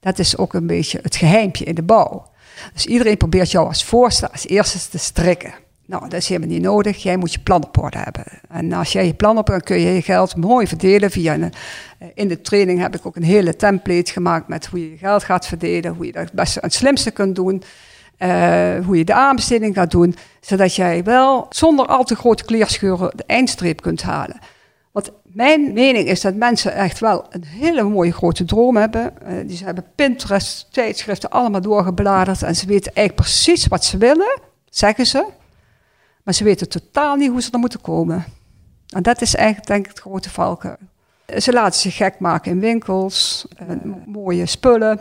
Dat 0.00 0.18
is 0.18 0.36
ook 0.36 0.54
een 0.54 0.66
beetje 0.66 0.98
het 1.02 1.16
geheimpje 1.16 1.64
in 1.64 1.74
de 1.74 1.82
bouw. 1.82 2.34
Dus 2.72 2.86
iedereen 2.86 3.16
probeert 3.16 3.50
jou 3.50 3.66
als 3.66 3.84
voorste, 3.84 4.30
als 4.32 4.46
eerste 4.46 4.88
te 4.90 4.98
strikken. 4.98 5.54
Nou, 5.86 6.02
dat 6.08 6.12
is 6.20 6.28
helemaal 6.28 6.48
niet 6.48 6.62
nodig. 6.62 7.02
Jij 7.02 7.16
moet 7.16 7.32
je 7.32 7.38
plan 7.40 7.64
op 7.64 7.78
orde 7.78 7.98
hebben. 7.98 8.24
En 8.48 8.72
als 8.72 8.92
jij 8.92 9.06
je 9.06 9.14
plan 9.14 9.38
op 9.38 9.46
hebt, 9.46 9.64
kun 9.64 9.80
je 9.80 9.92
je 9.94 10.02
geld 10.02 10.36
mooi 10.36 10.66
verdelen 10.66 11.10
via 11.10 11.34
een... 11.34 11.52
eh, 11.98 12.08
In 12.14 12.28
de 12.28 12.40
training 12.40 12.80
heb 12.80 12.94
ik 12.94 13.06
ook 13.06 13.16
een 13.16 13.22
hele 13.22 13.56
template 13.56 14.12
gemaakt 14.12 14.48
met 14.48 14.66
hoe 14.66 14.80
je 14.80 14.90
je 14.90 14.96
geld 14.96 15.24
gaat 15.24 15.46
verdelen, 15.46 15.94
hoe 15.94 16.06
je 16.06 16.12
dat 16.12 16.24
het 16.24 16.32
beste 16.32 16.60
en 16.60 16.66
het 16.66 16.76
slimste 16.76 17.10
kunt 17.10 17.34
doen, 17.36 17.62
eh, 18.16 18.74
hoe 18.84 18.98
je 18.98 19.04
de 19.04 19.14
aanbesteding 19.14 19.74
gaat 19.74 19.90
doen, 19.90 20.16
zodat 20.40 20.74
jij 20.74 21.04
wel 21.04 21.46
zonder 21.50 21.86
al 21.86 22.04
te 22.04 22.14
grote 22.16 22.44
kleerscheuren 22.44 23.10
de 23.16 23.24
eindstreep 23.26 23.82
kunt 23.82 24.02
halen. 24.02 24.38
Mijn 25.36 25.72
mening 25.72 26.08
is 26.08 26.20
dat 26.20 26.34
mensen 26.34 26.74
echt 26.74 26.98
wel 26.98 27.26
een 27.30 27.44
hele 27.44 27.82
mooie 27.82 28.12
grote 28.12 28.44
droom 28.44 28.76
hebben. 28.76 29.22
Eh, 29.22 29.46
die 29.46 29.56
ze 29.56 29.64
hebben 29.64 29.84
Pinterest, 29.94 30.66
tijdschriften 30.70 31.30
allemaal 31.30 31.60
doorgebladerd 31.60 32.42
en 32.42 32.56
ze 32.56 32.66
weten 32.66 32.94
eigenlijk 32.94 33.28
precies 33.28 33.66
wat 33.66 33.84
ze 33.84 33.96
willen, 33.98 34.40
zeggen 34.70 35.06
ze. 35.06 35.26
Maar 36.24 36.34
ze 36.34 36.44
weten 36.44 36.68
totaal 36.68 37.16
niet 37.16 37.30
hoe 37.30 37.42
ze 37.42 37.50
er 37.52 37.58
moeten 37.58 37.80
komen. 37.80 38.24
En 38.88 39.02
dat 39.02 39.20
is 39.22 39.34
eigenlijk 39.34 39.66
denk 39.66 39.84
ik 39.84 39.90
het 39.90 40.00
grote 40.00 40.30
valkuil. 40.30 40.76
Ze 41.38 41.52
laten 41.52 41.80
zich 41.80 41.96
gek 41.96 42.18
maken 42.18 42.50
in 42.50 42.60
winkels, 42.60 43.46
eh, 43.56 43.66
mooie 44.06 44.46
spullen. 44.46 45.00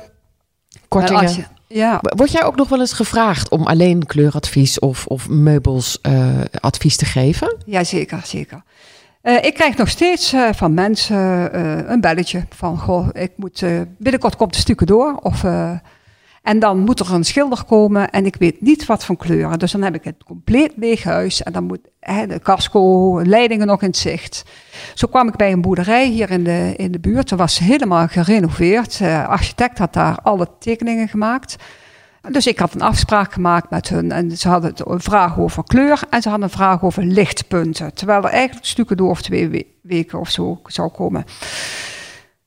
Kortingen. 0.88 1.32
Je- 1.34 1.44
ja, 1.68 2.00
Word 2.16 2.32
jij 2.32 2.44
ook 2.44 2.56
nog 2.56 2.70
wel 2.70 2.80
eens 2.80 2.94
gevraagd 2.94 3.50
om 3.50 3.64
alleen 3.66 4.06
kleuradvies 4.06 4.80
of, 4.80 5.06
of 5.08 5.30
meubels 5.30 6.02
eh, 6.02 6.30
advies 6.60 6.98
te 6.98 7.06
geven? 7.06 7.58
ja, 7.66 7.84
zeker, 7.84 8.22
zeker. 8.26 8.64
Eh, 9.26 9.44
ik 9.44 9.54
krijg 9.54 9.78
nog 9.78 9.90
steeds 9.90 10.34
eh, 10.34 10.50
van 10.54 10.74
mensen 10.74 11.54
eh, 11.54 11.90
een 11.90 12.02
belletje 12.02 12.46
van, 12.50 12.78
goh, 12.78 13.08
ik 13.14 13.32
moet, 13.36 13.64
binnenkort 13.98 14.36
komt 14.36 14.54
de 14.54 14.60
stukken 14.60 14.88
door. 14.88 15.20
Of, 15.22 15.44
en 16.44 16.60
dan 16.60 16.80
moet 16.80 17.00
er 17.00 17.14
een 17.14 17.24
schilder 17.24 17.64
komen 17.64 18.10
en 18.10 18.26
ik 18.26 18.36
weet 18.36 18.62
niet 18.62 18.86
wat 18.86 19.06
voor 19.06 19.18
kleuren. 19.18 19.60
Dus 19.60 19.72
dan 19.72 19.82
heb 19.82 19.96
ik 19.96 20.04
het 20.04 20.24
compleet 20.24 20.72
leeg 20.76 21.04
huis 21.04 21.44
en 21.44 21.54
dan 21.54 21.64
moet 21.64 21.80
hè, 22.00 22.28
de 22.28 22.40
casco, 22.40 23.22
leidingen 23.24 23.68
nog 23.68 23.82
in 23.82 23.88
het 23.88 23.98
zicht. 23.98 24.44
Zo 24.94 25.08
kwam 25.08 25.28
ik 25.28 25.36
bij 25.36 25.52
een 25.52 25.62
boerderij 25.62 26.08
hier 26.08 26.32
in 26.32 26.44
de, 26.44 26.74
in 26.76 26.92
de 26.92 27.00
buurt. 27.00 27.32
Er 27.32 27.38
was 27.38 27.60
helemaal 27.60 28.08
gerenoveerd. 28.08 29.02
Architect 29.28 29.78
had 29.78 29.94
daar 29.94 30.18
alle 30.22 30.48
tekeningen 30.60 31.08
gemaakt. 31.08 31.56
Dus 32.32 32.48
ik 32.48 32.60
had 32.60 32.74
een 32.74 32.82
afspraak 32.82 33.34
gemaakt 33.34 33.70
met 33.70 33.90
hun 33.90 34.12
en 34.12 34.38
ze 34.38 34.48
hadden 34.48 34.74
een 34.84 35.02
vraag 35.02 35.40
over 35.40 35.64
kleur 35.64 36.02
en 36.10 36.22
ze 36.22 36.30
hadden 36.30 36.48
een 36.48 36.56
vraag 36.56 36.84
over 36.84 37.04
lichtpunten. 37.04 37.94
Terwijl 37.94 38.24
er 38.24 38.30
eigenlijk 38.30 38.66
stukken 38.66 38.98
door 38.98 39.10
of 39.10 39.22
twee 39.22 39.50
we- 39.50 39.66
weken 39.82 40.20
of 40.20 40.30
zo 40.30 40.60
zou 40.66 40.90
komen. 40.90 41.26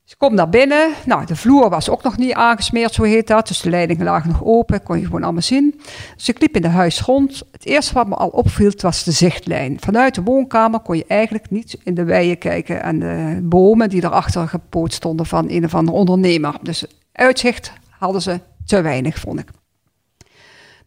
Ze 0.03 0.17
komt 0.17 0.33
naar 0.33 0.49
binnen. 0.49 0.91
Nou, 1.05 1.25
de 1.25 1.35
vloer 1.35 1.69
was 1.69 1.89
ook 1.89 2.03
nog 2.03 2.17
niet 2.17 2.33
aangesmeerd, 2.33 2.93
zo 2.93 3.03
heet 3.03 3.27
dat. 3.27 3.47
Dus 3.47 3.61
de 3.61 3.69
leidingen 3.69 4.05
lagen 4.05 4.29
nog 4.29 4.43
open, 4.43 4.83
kon 4.83 4.99
je 4.99 5.05
gewoon 5.05 5.23
allemaal 5.23 5.41
zien. 5.41 5.81
Dus 6.15 6.29
ik 6.29 6.39
liep 6.39 6.55
in 6.55 6.61
de 6.61 6.67
huis 6.67 7.01
rond. 7.01 7.41
Het 7.51 7.65
eerste 7.65 7.93
wat 7.93 8.07
me 8.07 8.15
al 8.15 8.27
opviel, 8.27 8.71
was 8.77 9.03
de 9.03 9.11
zichtlijn. 9.11 9.77
Vanuit 9.79 10.15
de 10.15 10.21
woonkamer 10.23 10.79
kon 10.79 10.97
je 10.97 11.05
eigenlijk 11.07 11.49
niet 11.49 11.77
in 11.83 11.93
de 11.93 12.03
weien 12.03 12.37
kijken 12.37 12.83
en 12.83 12.99
de 12.99 13.39
bomen 13.43 13.89
die 13.89 14.03
erachter 14.03 14.47
gepoot 14.47 14.93
stonden 14.93 15.25
van 15.25 15.49
een 15.49 15.65
of 15.65 15.75
andere 15.75 15.97
ondernemer. 15.97 16.55
Dus 16.61 16.85
uitzicht 17.11 17.73
hadden 17.89 18.21
ze 18.21 18.39
te 18.65 18.81
weinig, 18.81 19.19
vond 19.19 19.39
ik. 19.39 19.47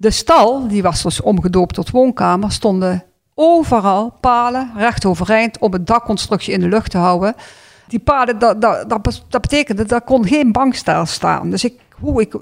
De 0.03 0.11
stal, 0.11 0.69
die 0.69 0.83
was 0.83 1.03
dus 1.03 1.21
omgedoopt 1.21 1.75
tot 1.75 1.91
woonkamer, 1.91 2.53
stonden 2.53 3.05
overal 3.35 4.17
palen 4.21 4.73
recht 4.77 5.05
overeind 5.05 5.59
om 5.59 5.73
het 5.73 5.87
dakconstructie 5.87 6.53
in 6.53 6.61
de 6.61 6.69
lucht 6.69 6.91
te 6.91 6.99
houden. 6.99 7.35
Die 7.87 7.99
palen, 7.99 8.39
dat, 8.39 8.61
dat, 8.61 8.89
dat, 8.89 9.23
dat 9.29 9.41
betekende, 9.41 9.85
daar 9.85 10.01
kon 10.01 10.27
geen 10.27 10.53
bankstel 10.53 11.07
staan. 11.07 11.51
Dus 11.51 11.65
ik, 11.65 11.75
hoe 12.01 12.21
ik, 12.21 12.35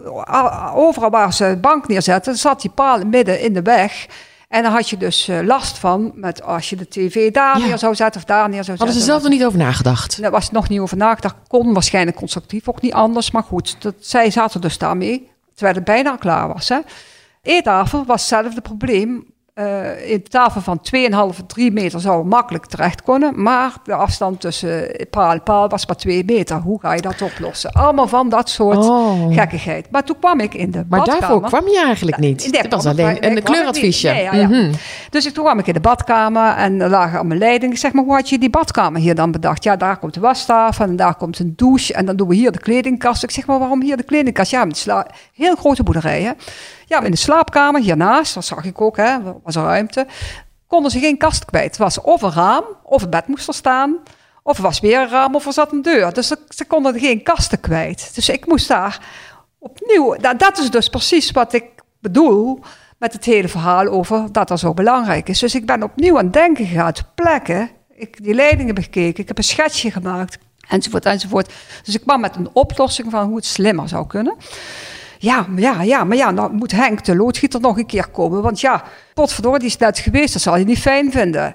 overal 0.74 1.10
waar 1.10 1.32
ze 1.32 1.46
een 1.46 1.60
bank 1.60 1.88
neerzetten, 1.88 2.36
zat 2.36 2.60
die 2.60 2.70
paal 2.70 3.04
midden 3.04 3.40
in 3.40 3.52
de 3.52 3.62
weg. 3.62 4.06
En 4.48 4.62
dan 4.62 4.72
had 4.72 4.88
je 4.88 4.96
dus 4.96 5.28
eh, 5.28 5.40
last 5.42 5.78
van, 5.78 6.12
met 6.14 6.42
als 6.42 6.70
je 6.70 6.76
de 6.76 6.88
tv 6.88 7.30
daar 7.32 7.58
Ja. 7.58 7.66
neer 7.66 7.78
zou 7.78 7.94
zetten 7.94 8.20
of 8.20 8.26
daar 8.26 8.48
neer 8.48 8.64
zou 8.64 8.76
zetten. 8.76 8.86
Hadden 8.86 9.02
ze 9.02 9.10
zelf 9.10 9.24
er 9.24 9.30
niet 9.30 9.44
over 9.44 9.58
nagedacht? 9.58 10.22
Daar 10.22 10.30
was 10.30 10.50
nog 10.50 10.68
niet 10.68 10.80
over 10.80 10.96
nagedacht. 10.96 11.34
Kon 11.48 11.72
waarschijnlijk 11.72 12.16
constructief 12.16 12.68
ook 12.68 12.80
niet 12.80 12.92
anders. 12.92 13.30
Maar 13.30 13.42
goed, 13.42 13.76
dat, 13.82 13.94
zij 13.98 14.30
zaten 14.30 14.60
dus 14.60 14.78
daarmee. 14.78 15.28
Terwijl 15.54 15.74
het 15.76 15.84
bijna 15.84 16.16
klaar 16.16 16.48
was. 16.48 16.68
Hè. 16.68 16.78
Eettafel 17.42 18.04
was 18.04 18.20
hetzelfde 18.20 18.60
probleem. 18.60 19.34
Eh 19.54 20.10
een 20.10 20.22
tafel 20.22 20.60
van 20.60 20.80
2,5, 20.82 21.46
3 21.46 21.72
meter 21.72 22.00
zou 22.00 22.24
makkelijk 22.24 22.66
terecht 22.66 23.02
kunnen. 23.02 23.42
Maar 23.42 23.72
de 23.84 23.94
afstand 23.94 24.40
tussen 24.40 25.06
paal 25.10 25.30
en 25.32 25.42
paal 25.42 25.68
was 25.68 25.86
maar 25.86 25.96
2 25.96 26.24
meter. 26.24 26.56
Hoe 26.56 26.80
ga 26.80 26.92
je 26.94 27.00
dat 27.00 27.22
oplossen? 27.22 27.72
Allemaal 27.72 28.08
van 28.08 28.28
dat 28.28 28.48
soort 28.48 28.76
Oh. 28.76 29.34
gekkigheid. 29.34 29.90
Maar 29.90 30.04
toen 30.04 30.18
kwam 30.18 30.40
ik 30.40 30.54
in 30.54 30.70
de 30.70 30.84
Maar 30.88 30.98
badkamer. 30.98 31.20
daarvoor 31.20 31.42
kwam 31.48 31.68
je 31.68 31.82
eigenlijk 31.84 32.16
niet. 32.18 32.48
Nee, 32.52 32.60
Het 32.60 32.74
was 32.74 32.86
alleen 32.86 33.26
een 33.26 33.42
kleuradviesje. 33.42 34.06
niet. 34.06 34.16
Nee, 34.16 34.24
ja, 34.24 34.34
ja. 34.34 34.46
Mhm. 34.48 34.72
Dus 35.10 35.26
ik, 35.26 35.32
toen 35.34 35.44
kwam 35.44 35.58
ik 35.58 35.66
in 35.66 35.72
de 35.74 35.80
badkamer 35.80 36.54
en 36.56 36.80
er 36.80 36.88
lagen 36.90 37.18
allemaal 37.18 37.38
leidingen. 37.38 37.74
Ik 37.74 37.80
zeg 37.80 37.92
maar, 37.92 38.04
hoe 38.04 38.14
had 38.14 38.28
je 38.28 38.38
die 38.38 38.50
badkamer 38.50 39.00
hier 39.00 39.14
dan 39.14 39.30
bedacht? 39.30 39.64
Ja, 39.64 39.76
daar 39.76 39.98
komt 39.98 40.14
de 40.14 40.20
wastafel 40.20 40.84
en 40.84 40.96
daar 40.96 41.14
komt 41.14 41.38
een 41.38 41.52
douche 41.56 41.94
en 41.94 42.06
dan 42.06 42.16
doen 42.16 42.28
we 42.28 42.34
hier 42.34 42.52
de 42.52 42.60
kledingkast. 42.60 43.22
Ik 43.22 43.30
zeg 43.30 43.46
maar, 43.46 43.58
waarom 43.58 43.82
hier 43.82 43.96
de 43.96 44.02
kledingkast? 44.02 44.50
Ja, 44.50 44.64
met 44.64 44.86
heel 45.34 45.54
grote 45.56 45.82
boerderij, 45.82 46.22
hè? 46.22 46.30
Ja, 46.86 47.02
in 47.02 47.10
de 47.10 47.16
slaapkamer 47.16 47.80
hiernaast, 47.80 48.34
dat 48.34 48.44
zag 48.44 48.64
ik 48.64 48.80
ook, 48.80 48.96
hè, 48.96 49.16
was 49.42 49.56
er 49.56 49.62
ruimte. 49.62 50.06
Konden 50.66 50.90
ze 50.90 50.98
geen 50.98 51.18
kast 51.18 51.44
kwijt. 51.44 51.66
Het 51.66 51.76
was 51.76 52.00
of 52.00 52.22
een 52.22 52.32
raam, 52.32 52.64
of 52.82 53.00
het 53.00 53.10
bed 53.10 53.26
moest 53.26 53.48
er 53.48 53.54
staan. 53.54 53.96
Of 54.42 54.56
er 54.56 54.62
was 54.62 54.80
weer 54.80 55.00
een 55.00 55.08
raam, 55.08 55.34
of 55.34 55.46
er 55.46 55.52
zat 55.52 55.72
een 55.72 55.82
deur. 55.82 56.12
Dus 56.12 56.32
ze, 56.48 56.64
konden 56.66 56.98
geen 56.98 57.22
kasten 57.22 57.60
kwijt. 57.60 58.14
Dus 58.14 58.28
ik 58.28 58.46
moest 58.46 58.68
daar 58.68 59.00
opnieuw... 59.58 60.16
Dat, 60.36 60.58
is 60.58 60.70
dus 60.70 60.88
precies 60.88 61.30
wat 61.30 61.52
ik 61.52 61.64
bedoel 62.00 62.60
met 62.98 63.12
het 63.12 63.24
hele 63.24 63.48
verhaal 63.48 63.86
over 63.86 64.32
dat 64.32 64.48
dat 64.48 64.58
zo 64.58 64.74
belangrijk 64.74 65.28
is. 65.28 65.38
Dus 65.38 65.54
ik 65.54 65.66
ben 65.66 65.82
opnieuw 65.82 66.18
aan 66.18 66.24
het 66.24 66.32
denken 66.32 66.66
gegaan, 66.66 66.92
ter 66.92 67.04
plekke. 67.14 67.70
Ik 67.94 68.24
die 68.24 68.34
leidingen 68.34 68.74
bekeken, 68.74 69.20
ik 69.22 69.28
heb 69.28 69.38
een 69.38 69.44
schetsje 69.44 69.90
gemaakt, 69.90 70.38
enzovoort, 70.68 71.04
enzovoort. 71.04 71.52
Dus 71.84 71.94
ik 71.94 72.00
kwam 72.00 72.20
met 72.20 72.36
een 72.36 72.48
oplossing 72.52 73.10
van 73.10 73.26
hoe 73.26 73.36
het 73.36 73.44
slimmer 73.44 73.88
zou 73.88 74.06
kunnen. 74.06 74.36
Ja, 75.22 75.46
ja, 75.56 75.82
ja, 75.82 76.04
maar 76.04 76.16
ja, 76.16 76.30
nou 76.30 76.52
moet 76.52 76.72
Henk 76.72 77.04
de 77.04 77.16
loodgieter 77.16 77.60
nog 77.60 77.78
een 77.78 77.86
keer 77.86 78.08
komen. 78.08 78.42
Want 78.42 78.60
ja, 78.60 78.84
potverdorie, 79.14 79.58
die 79.58 79.68
is 79.68 79.76
net 79.76 79.98
geweest, 79.98 80.32
dat 80.32 80.42
zal 80.42 80.56
je 80.56 80.64
niet 80.64 80.78
fijn 80.78 81.12
vinden. 81.12 81.54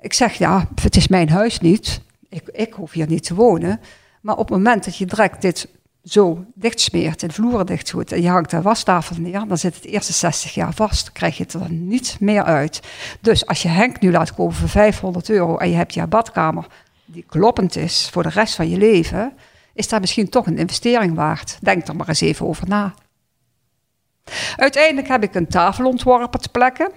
Ik 0.00 0.12
zeg, 0.12 0.34
ja, 0.34 0.68
het 0.82 0.96
is 0.96 1.08
mijn 1.08 1.28
huis 1.28 1.60
niet. 1.60 2.00
Ik, 2.28 2.48
ik 2.52 2.72
hoef 2.72 2.92
hier 2.92 3.06
niet 3.06 3.24
te 3.24 3.34
wonen. 3.34 3.80
Maar 4.20 4.36
op 4.36 4.48
het 4.48 4.56
moment 4.56 4.84
dat 4.84 4.96
je 4.96 5.06
direct 5.06 5.42
dit 5.42 5.68
zo 6.04 6.44
dichtsmeert 6.54 7.22
en 7.22 7.32
vloeren 7.32 7.66
dichtgoed 7.66 8.12
en 8.12 8.22
je 8.22 8.28
hangt 8.28 8.50
de 8.50 8.62
wastafel 8.62 9.16
neer, 9.18 9.44
dan 9.48 9.58
zit 9.58 9.74
het 9.74 9.84
eerste 9.84 10.12
60 10.12 10.54
jaar 10.54 10.74
vast. 10.74 11.04
Dan 11.04 11.12
krijg 11.12 11.36
je 11.36 11.42
het 11.42 11.52
er 11.52 11.70
niet 11.70 12.16
meer 12.20 12.42
uit. 12.42 12.80
Dus 13.20 13.46
als 13.46 13.62
je 13.62 13.68
Henk 13.68 14.00
nu 14.00 14.10
laat 14.10 14.34
komen 14.34 14.54
voor 14.54 14.68
500 14.68 15.30
euro 15.30 15.56
en 15.56 15.70
je 15.70 15.76
hebt 15.76 15.94
je 15.94 16.06
badkamer 16.06 16.66
die 17.04 17.24
kloppend 17.28 17.76
is 17.76 18.08
voor 18.12 18.22
de 18.22 18.28
rest 18.28 18.54
van 18.54 18.68
je 18.68 18.76
leven, 18.76 19.32
is 19.74 19.88
daar 19.88 20.00
misschien 20.00 20.28
toch 20.28 20.46
een 20.46 20.58
investering 20.58 21.14
waard. 21.14 21.58
Denk 21.60 21.88
er 21.88 21.96
maar 21.96 22.08
eens 22.08 22.20
even 22.20 22.46
over 22.46 22.68
na. 22.68 22.94
Uiteindelijk 24.56 25.08
heb 25.08 25.22
ik 25.22 25.34
een 25.34 25.48
tafel 25.48 25.86
ontworpen 25.86 26.40
ter 26.40 26.50
plekke. 26.50 26.90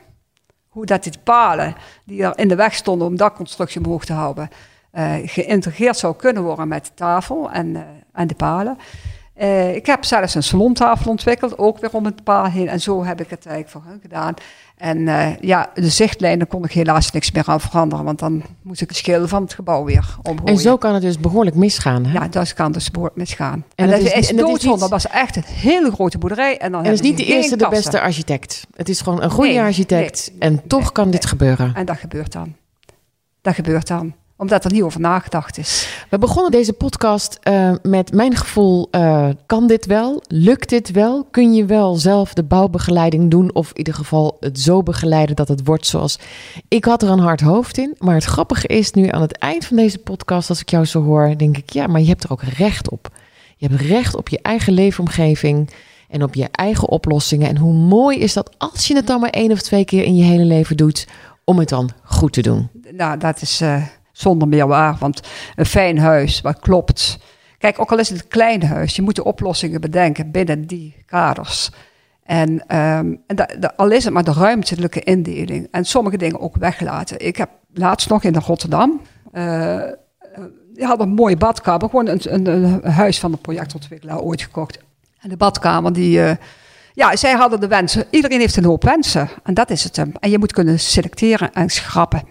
Hoe 0.67 0.85
dat 0.85 1.03
die 1.03 1.13
palen 1.23 1.75
die 2.05 2.23
er 2.23 2.37
in 2.37 2.47
de 2.47 2.55
weg 2.55 2.73
stonden 2.73 3.07
om 3.07 3.17
dakconstructie 3.17 3.83
omhoog 3.83 4.05
te 4.05 4.13
houden, 4.13 4.49
eh, 4.91 5.13
geïntegreerd 5.25 5.97
zou 5.97 6.15
kunnen 6.15 6.43
worden 6.43 6.67
met 6.67 6.85
de 6.85 6.93
tafel 6.93 7.51
en, 7.51 7.75
eh, 7.75 7.81
en 8.13 8.27
de 8.27 8.35
palen. 8.35 8.77
Eh, 9.33 9.75
ik 9.75 9.85
heb 9.85 10.03
zelfs 10.05 10.35
een 10.35 10.43
salontafel 10.43 11.11
ontwikkeld, 11.11 11.57
ook 11.57 11.79
weer 11.79 11.89
om 11.93 12.05
het 12.05 12.23
paal 12.23 12.45
heen. 12.45 12.67
En 12.67 12.79
zo 12.79 13.03
heb 13.03 13.21
ik 13.21 13.29
het 13.29 13.45
eigenlijk 13.45 13.69
voor 13.69 13.91
hun 13.91 13.99
gedaan. 14.01 14.33
En 14.77 15.07
eh, 15.07 15.37
ja, 15.39 15.69
de 15.73 15.89
zichtlijnen 15.89 16.47
kon 16.47 16.63
ik 16.63 16.71
helaas 16.71 17.11
niks 17.11 17.31
meer 17.31 17.43
aan 17.45 17.61
veranderen, 17.61 18.05
want 18.05 18.19
dan 18.19 18.43
moest 18.61 18.81
ik 18.81 18.87
het 18.89 18.97
schil 18.97 19.27
van 19.27 19.41
het 19.43 19.53
gebouw 19.53 19.83
weer 19.83 20.15
omgooien. 20.21 20.53
En 20.55 20.61
zo 20.61 20.77
kan 20.77 20.93
het 20.93 21.01
dus 21.01 21.19
behoorlijk 21.19 21.55
misgaan. 21.55 22.05
Hè? 22.05 22.13
Ja, 22.13 22.27
dat 22.27 22.53
kan 22.53 22.71
dus 22.71 22.91
behoorlijk 22.91 23.19
misgaan. 23.19 23.65
En, 23.75 23.85
En 23.85 23.89
dat 23.89 23.99
het 23.99 24.13
is 24.13 24.31
is, 24.31 24.37
doodzonde. 24.37 24.79
Dat 24.79 24.89
was 24.89 25.07
echt 25.07 25.35
een 25.35 25.43
hele 25.45 25.91
grote 25.91 26.17
boerderij. 26.17 26.57
En, 26.57 26.71
dan 26.71 26.83
en 26.83 26.89
het 26.89 26.99
is 26.99 27.05
niet 27.07 27.17
de 27.17 27.25
eerste, 27.25 27.57
de 27.57 27.67
beste 27.69 28.01
architect. 28.01 28.67
Het 28.75 28.89
is 28.89 29.01
gewoon 29.01 29.23
een 29.23 29.29
goede 29.29 29.49
Nee, 29.49 29.61
architect. 29.61 30.29
nee, 30.31 30.39
en 30.49 30.67
toch 30.67 30.81
nee, 30.81 30.91
kan 30.91 31.11
dit 31.11 31.25
gebeuren. 31.25 31.71
En 31.75 31.85
dat 31.85 31.97
gebeurt 31.97 32.31
dan. 32.31 32.55
Dat 33.41 33.55
gebeurt 33.55 33.87
dan. 33.87 34.13
Omdat 34.43 34.65
er 34.65 34.71
niet 34.71 34.81
over 34.81 34.99
nagedacht 34.99 35.57
is. 35.57 36.03
We 36.09 36.17
begonnen 36.17 36.51
deze 36.51 36.73
podcast 36.73 37.37
eh, 37.41 37.71
met 37.81 38.13
mijn 38.13 38.35
gevoel: 38.35 38.87
eh, 38.91 39.29
kan 39.45 39.67
dit 39.67 39.85
wel? 39.85 40.23
Lukt 40.27 40.69
dit 40.69 40.91
wel? 40.91 41.27
Kun 41.31 41.53
je 41.53 41.65
wel 41.65 41.95
zelf 41.95 42.33
de 42.33 42.43
bouwbegeleiding 42.43 43.31
doen? 43.31 43.53
Of 43.53 43.69
in 43.69 43.77
ieder 43.77 43.93
geval 43.93 44.37
het 44.39 44.59
zo 44.59 44.83
begeleiden 44.83 45.35
dat 45.35 45.47
het 45.47 45.65
wordt 45.65 45.85
zoals. 45.85 46.19
Ik 46.67 46.85
had 46.85 47.01
er 47.01 47.09
een 47.09 47.19
hard 47.19 47.41
hoofd 47.41 47.77
in. 47.77 47.95
Maar 47.97 48.15
het 48.15 48.23
grappige 48.23 48.67
is 48.67 48.91
nu 48.91 49.07
aan 49.09 49.21
het 49.21 49.37
eind 49.37 49.65
van 49.65 49.77
deze 49.77 49.97
podcast, 49.97 50.49
als 50.49 50.61
ik 50.61 50.69
jou 50.69 50.85
zo 50.85 51.03
hoor, 51.03 51.37
denk 51.37 51.57
ik: 51.57 51.69
ja, 51.69 51.87
maar 51.87 52.01
je 52.01 52.07
hebt 52.07 52.23
er 52.23 52.31
ook 52.31 52.43
recht 52.43 52.89
op. 52.89 53.09
Je 53.57 53.67
hebt 53.67 53.81
recht 53.81 54.15
op 54.15 54.29
je 54.29 54.39
eigen 54.41 54.73
leefomgeving 54.73 55.69
en 56.09 56.23
op 56.23 56.35
je 56.35 56.47
eigen 56.51 56.89
oplossingen. 56.89 57.49
En 57.49 57.57
hoe 57.57 57.73
mooi 57.73 58.19
is 58.19 58.33
dat 58.33 58.55
als 58.57 58.87
je 58.87 58.95
het 58.95 59.07
dan 59.07 59.19
maar 59.19 59.29
één 59.29 59.51
of 59.51 59.61
twee 59.61 59.85
keer 59.85 60.03
in 60.03 60.15
je 60.15 60.23
hele 60.23 60.45
leven 60.45 60.77
doet, 60.77 61.07
om 61.43 61.59
het 61.59 61.69
dan 61.69 61.89
goed 62.03 62.33
te 62.33 62.41
doen. 62.41 62.69
Nou, 62.91 63.17
dat 63.17 63.41
is 63.41 63.61
eh, 63.61 63.83
zonder 64.13 64.47
meer 64.47 64.67
waar. 64.67 64.95
Want 64.99 65.21
een 65.55 65.65
fijn 65.65 65.99
huis, 65.99 66.41
wat 66.41 66.59
klopt. 66.59 67.19
Kijk, 67.57 67.79
ook 67.79 67.91
al 67.91 67.99
is 67.99 68.09
het 68.09 68.21
een 68.21 68.27
klein 68.27 68.63
huis, 68.63 68.95
je 68.95 69.01
moet 69.01 69.15
de 69.15 69.23
oplossingen 69.23 69.81
bedenken 69.81 70.31
binnen 70.31 70.65
die 70.67 70.95
kaders. 71.05 71.71
En, 72.23 72.67
ehm, 72.67 73.15
en 73.27 73.75
al 73.75 73.91
is 73.91 74.03
het 74.03 74.13
maar 74.13 74.23
de 74.23 74.33
ruimtelijke 74.33 74.99
indeling. 74.99 75.67
En 75.71 75.85
sommige 75.85 76.17
dingen 76.17 76.39
ook 76.39 76.55
weglaten. 76.57 77.25
Ik 77.25 77.37
heb 77.37 77.49
laatst 77.73 78.09
nog 78.09 78.23
in 78.23 78.35
Rotterdam. 78.35 79.01
eh, 79.31 79.75
eh, 79.81 79.91
die 80.73 80.85
hadden 80.85 81.07
een 81.07 81.13
mooie 81.13 81.37
badkamer. 81.37 81.89
Gewoon 81.89 82.07
een, 82.07 82.19
een, 82.33 82.45
een 82.47 82.91
huis 82.91 83.19
van 83.19 83.31
de 83.31 83.37
projectontwikkelaar 83.37 84.19
ooit 84.19 84.41
gekocht. 84.41 84.79
En 85.19 85.29
de 85.29 85.37
badkamer 85.37 85.93
die. 85.93 86.23
eh, 86.23 86.35
ja, 86.95 87.15
zij 87.15 87.31
hadden 87.31 87.59
de 87.59 87.67
wensen. 87.67 88.05
Iedereen 88.09 88.39
heeft 88.39 88.55
een 88.55 88.65
hoop 88.65 88.83
wensen. 88.83 89.29
En 89.43 89.53
dat 89.53 89.69
is 89.69 89.83
het 89.83 89.95
hem. 89.95 90.11
En 90.19 90.29
je 90.29 90.39
moet 90.39 90.53
kunnen 90.53 90.79
selecteren 90.79 91.53
en 91.53 91.69
schrappen. 91.69 92.23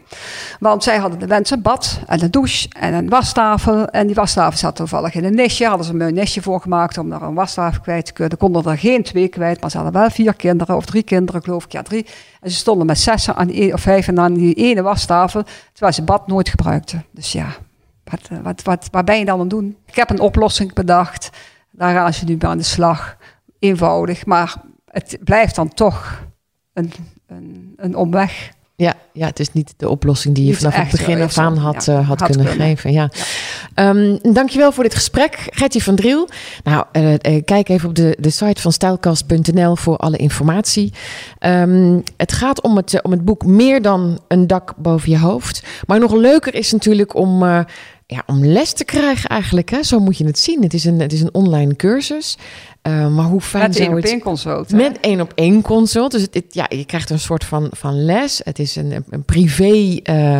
Want 0.60 0.82
zij 0.82 0.96
hadden 0.96 1.18
de 1.18 1.26
wensen 1.26 1.62
bad 1.62 2.00
en 2.06 2.22
een 2.22 2.30
douche 2.30 2.68
en 2.78 2.94
een 2.94 3.08
wastafel. 3.08 3.86
En 3.86 4.06
die 4.06 4.14
wastafel 4.14 4.58
zat 4.58 4.76
toevallig 4.76 5.14
in 5.14 5.24
een 5.24 5.34
nestje. 5.34 5.66
Hadden 5.66 5.86
ze 5.86 5.92
een 5.92 6.14
nestje 6.14 6.42
voor 6.42 6.60
gemaakt 6.60 6.98
om 6.98 7.10
daar 7.10 7.22
een 7.22 7.34
wastafel 7.34 7.80
kwijt 7.80 8.06
te 8.06 8.12
kunnen. 8.12 8.38
Konden 8.38 8.64
er 8.64 8.78
geen 8.78 9.02
twee 9.02 9.28
kwijt, 9.28 9.60
maar 9.60 9.70
ze 9.70 9.76
hadden 9.76 10.00
wel 10.00 10.10
vier 10.10 10.34
kinderen 10.34 10.76
of 10.76 10.84
drie 10.84 11.02
kinderen, 11.02 11.42
geloof 11.42 11.64
ik. 11.64 11.72
Ja, 11.72 11.82
drie. 11.82 12.06
En 12.40 12.50
ze 12.50 12.56
stonden 12.56 12.86
met 12.86 12.98
zes 12.98 13.30
aan 13.30 13.48
e- 13.50 13.72
of 13.72 13.80
vijf 13.80 14.08
en 14.08 14.20
aan 14.20 14.34
die 14.34 14.54
ene 14.54 14.82
wastafel. 14.82 15.44
Terwijl 15.72 15.92
ze 15.92 16.02
bad 16.02 16.26
nooit 16.26 16.48
gebruikten. 16.48 17.04
Dus 17.10 17.32
ja, 17.32 17.46
wat, 18.04 18.20
eh, 18.30 18.38
wat, 18.42 18.62
wat, 18.62 18.88
wat 18.90 19.04
ben 19.04 19.18
je 19.18 19.24
dan 19.24 19.34
aan 19.34 19.40
het 19.40 19.50
doen? 19.50 19.76
Ik 19.86 19.96
heb 19.96 20.10
een 20.10 20.20
oplossing 20.20 20.72
bedacht. 20.72 21.30
Daar 21.70 21.94
gaan 21.94 22.12
ze 22.12 22.24
nu 22.24 22.36
mee 22.38 22.50
aan 22.50 22.58
de 22.58 22.64
slag. 22.64 23.16
Eenvoudig, 23.62 24.26
maar 24.26 24.54
het 24.84 25.18
blijft 25.24 25.54
dan 25.54 25.68
toch 25.68 26.24
een, 26.72 26.92
een, 27.26 27.72
een 27.76 27.96
omweg. 27.96 28.52
Ja, 28.76 28.94
ja, 29.12 29.26
het 29.26 29.40
is 29.40 29.52
niet 29.52 29.74
de 29.76 29.88
oplossing 29.88 30.34
die 30.34 30.44
je 30.44 30.50
Niet 30.50 30.58
vanaf 30.58 30.74
het 30.74 30.90
begin 30.90 31.22
af 31.22 31.38
aan 31.38 31.56
had, 31.56 31.84
ja, 31.84 31.92
eh, 31.92 32.08
had, 32.08 32.18
had 32.18 32.28
kunnen, 32.28 32.46
kunnen. 32.46 32.66
geven. 32.66 32.92
Ja. 32.92 33.10
Ehm, 33.74 34.16
dankjewel 34.32 34.72
voor 34.72 34.82
dit 34.82 34.94
gesprek, 34.94 35.46
Gertie 35.46 35.82
van 35.82 35.94
Driel. 35.94 36.28
Nou, 36.64 36.84
eh, 36.92 37.14
eh, 37.14 37.44
kijk 37.44 37.68
even 37.68 37.88
op 37.88 37.94
de, 37.94 38.16
de 38.20 38.30
site 38.30 38.60
van 38.60 38.72
stijlkast.nl 38.72 39.76
voor 39.76 39.96
alle 39.96 40.16
informatie. 40.16 40.92
Ehm, 41.38 42.00
het 42.16 42.32
gaat 42.32 42.62
om 42.62 42.76
het, 42.76 43.02
om 43.02 43.10
het 43.10 43.24
boek 43.24 43.44
Meer 43.46 43.82
dan 43.82 44.20
een 44.28 44.46
dak 44.46 44.74
boven 44.76 45.10
je 45.10 45.18
hoofd. 45.18 45.62
Maar 45.86 45.98
nog 45.98 46.12
leuker 46.12 46.54
is 46.54 46.72
natuurlijk 46.72 47.14
om, 47.14 47.44
ja, 48.06 48.22
om 48.26 48.46
les 48.46 48.72
te 48.72 48.84
krijgen 48.84 49.28
eigenlijk. 49.28 49.70
Hè? 49.70 49.82
Zo 49.82 50.00
moet 50.00 50.18
je 50.18 50.26
het 50.26 50.38
zien. 50.38 50.62
Het 50.62 50.74
is 50.74 50.84
een, 50.84 51.00
het 51.00 51.12
is 51.12 51.20
een 51.20 51.34
online 51.34 51.76
cursus. 51.76 52.38
Eh, 52.82 53.08
maar 53.14 53.24
hoe 53.24 53.40
fijn 53.40 53.62
Met 53.68 53.76
zou 53.76 53.88
op 53.88 53.94
het 53.96 54.04
één 54.04 54.20
consult. 54.20 54.70
hè? 54.70 54.76
met 54.76 55.00
één 55.00 55.20
op 55.20 55.32
één 55.34 55.62
consult. 55.62 56.10
Dus 56.10 56.22
het, 56.22 56.34
het- 56.34 56.54
ja, 56.54 56.66
je 56.68 56.84
krijgt 56.84 57.10
een 57.10 57.18
soort 57.18 57.44
van, 57.44 57.68
van 57.70 58.04
les. 58.04 58.40
Het 58.44 58.58
is 58.58 58.76
een, 58.76 59.04
een 59.10 59.24
privé 59.24 60.00
eh, 60.02 60.38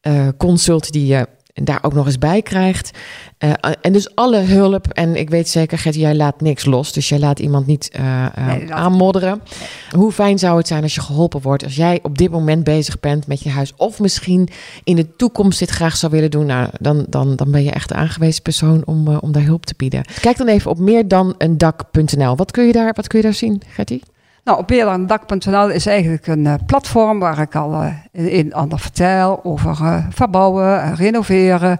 eh, 0.00 0.28
consult 0.36 0.92
die 0.92 1.06
je 1.06 1.28
daar 1.64 1.78
ook 1.82 1.94
nog 1.94 2.06
eens 2.06 2.18
bij 2.18 2.42
krijgt. 2.42 2.90
Eh, 3.38 3.52
en 3.80 3.92
dus 3.92 4.14
alle 4.14 4.38
hulp. 4.38 4.86
En 4.92 5.16
ik 5.16 5.30
weet 5.30 5.48
zeker, 5.48 5.78
Gertie, 5.78 6.00
jij 6.00 6.14
laat 6.14 6.40
niks 6.40 6.64
los. 6.64 6.92
Dus 6.92 7.08
jij 7.08 7.18
laat 7.18 7.38
iemand 7.38 7.66
niet 7.66 7.90
eh, 7.92 8.24
eh, 8.24 8.46
Nee, 8.46 8.74
aanmodderen. 8.74 9.42
Hoe 9.90 10.12
fijn 10.12 10.38
zou 10.38 10.56
het 10.56 10.66
zijn 10.66 10.82
als 10.82 10.94
je 10.94 11.00
geholpen 11.00 11.42
wordt. 11.42 11.64
Als 11.64 11.76
jij 11.76 11.98
op 12.02 12.18
dit 12.18 12.30
moment 12.30 12.64
bezig 12.64 13.00
bent 13.00 13.26
met 13.26 13.42
je 13.42 13.50
huis. 13.50 13.72
Of 13.76 13.98
misschien 14.00 14.48
in 14.84 14.96
de 14.96 15.16
toekomst 15.16 15.58
dit 15.58 15.70
graag 15.70 15.96
zou 15.96 16.12
willen 16.12 16.30
doen. 16.30 16.46
Nou, 16.46 16.68
dan, 16.80 17.06
dan, 17.08 17.36
dan 17.36 17.50
ben 17.50 17.64
je 17.64 17.70
echt 17.70 17.88
de 17.88 17.94
aangewezen 17.94 18.42
persoon 18.42 18.82
om, 18.84 19.08
eh, 19.08 19.16
om 19.20 19.32
daar 19.32 19.42
hulp 19.42 19.66
te 19.66 19.74
bieden. 19.76 20.04
Kijk 20.20 20.36
dan 20.36 20.46
even 20.46 20.70
op 20.70 20.78
meerdaneendak.nl. 20.78 22.36
Wat 22.36 22.50
kun 22.50 22.66
je 22.66 22.72
daar, 22.72 22.92
wat 22.94 23.06
kun 23.06 23.18
je 23.18 23.24
daar 23.24 23.34
zien, 23.34 23.62
Gertie? 23.68 24.02
Nou, 24.48 24.60
op 24.60 24.66
beerdandak.nl 24.66 25.68
is 25.68 25.86
eigenlijk 25.86 26.26
een 26.26 26.46
eh, 26.46 26.54
platform 26.66 27.18
waar 27.18 27.38
ik 27.38 27.54
al 27.54 27.72
eh, 27.72 27.92
een 28.12 28.28
en 28.44 28.52
ander 28.52 28.78
vertel 28.78 29.40
over 29.42 29.70
eh, 29.70 30.04
verbouwen, 30.10 30.82
eh, 30.82 30.92
renoveren, 30.94 31.78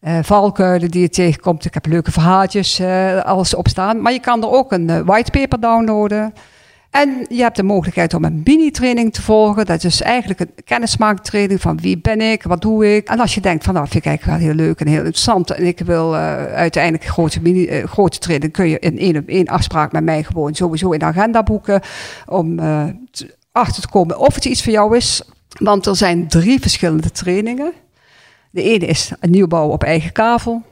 eh, 0.00 0.18
valkuilen 0.22 0.90
die 0.90 1.00
je 1.00 1.08
tegenkomt. 1.08 1.64
Ik 1.64 1.74
heb 1.74 1.86
leuke 1.86 2.12
verhaaltjes, 2.12 2.78
eh, 2.78 3.20
alles 3.20 3.54
op 3.54 3.68
staan. 3.68 4.02
Maar 4.02 4.12
je 4.12 4.20
kan 4.20 4.42
er 4.42 4.50
ook 4.50 4.72
een 4.72 4.90
eh, 4.90 5.00
whitepaper 5.00 5.60
downloaden. 5.60 6.34
En 6.90 7.26
je 7.28 7.42
hebt 7.42 7.56
de 7.56 7.62
mogelijkheid 7.62 8.14
om 8.14 8.24
een 8.24 8.42
mini-training 8.44 9.12
te 9.12 9.22
volgen. 9.22 9.66
Dat 9.66 9.84
is 9.84 10.02
eigenlijk 10.02 10.40
een 10.40 10.50
kennismaaktraining 10.64 11.60
van 11.60 11.80
wie 11.80 11.98
ben 11.98 12.20
ik, 12.20 12.42
wat 12.42 12.62
doe 12.62 12.96
ik. 12.96 13.08
En 13.08 13.20
als 13.20 13.34
je 13.34 13.40
denkt 13.40 13.64
van 13.64 13.74
nou 13.74 13.86
vind 13.88 14.04
ik 14.04 14.10
eigenlijk 14.10 14.38
wel 14.38 14.48
heel 14.48 14.56
leuk 14.66 14.80
en 14.80 14.86
heel 14.86 14.96
interessant. 14.98 15.50
En 15.50 15.66
ik 15.66 15.78
wil 15.78 16.14
eh, 16.14 16.44
uiteindelijk 16.44 17.04
grote, 17.04 17.40
mini, 17.40 17.66
eh, 17.66 17.84
grote 17.84 18.18
training. 18.18 18.52
Kun 18.52 18.68
je 18.68 18.78
in 18.78 18.98
één 18.98 19.16
op 19.16 19.28
één 19.28 19.46
afspraak 19.46 19.92
met 19.92 20.04
mij 20.04 20.22
gewoon 20.22 20.54
sowieso 20.54 20.90
in 20.90 20.98
de 20.98 21.04
agenda 21.04 21.42
boeken. 21.42 21.80
Om 22.26 22.58
eh, 22.58 22.84
te- 23.10 23.34
achter 23.52 23.82
te 23.82 23.88
komen 23.88 24.18
of 24.18 24.34
het 24.34 24.44
iets 24.44 24.62
voor 24.62 24.72
jou 24.72 24.96
is. 24.96 25.22
Want 25.58 25.86
er 25.86 25.96
zijn 25.96 26.28
drie 26.28 26.60
verschillende 26.60 27.10
trainingen. 27.10 27.72
De 28.50 28.62
ene 28.62 28.86
is 28.86 29.12
nieuwbouw 29.20 29.68
op 29.68 29.82
eigen 29.82 30.12
kavel. 30.12 30.62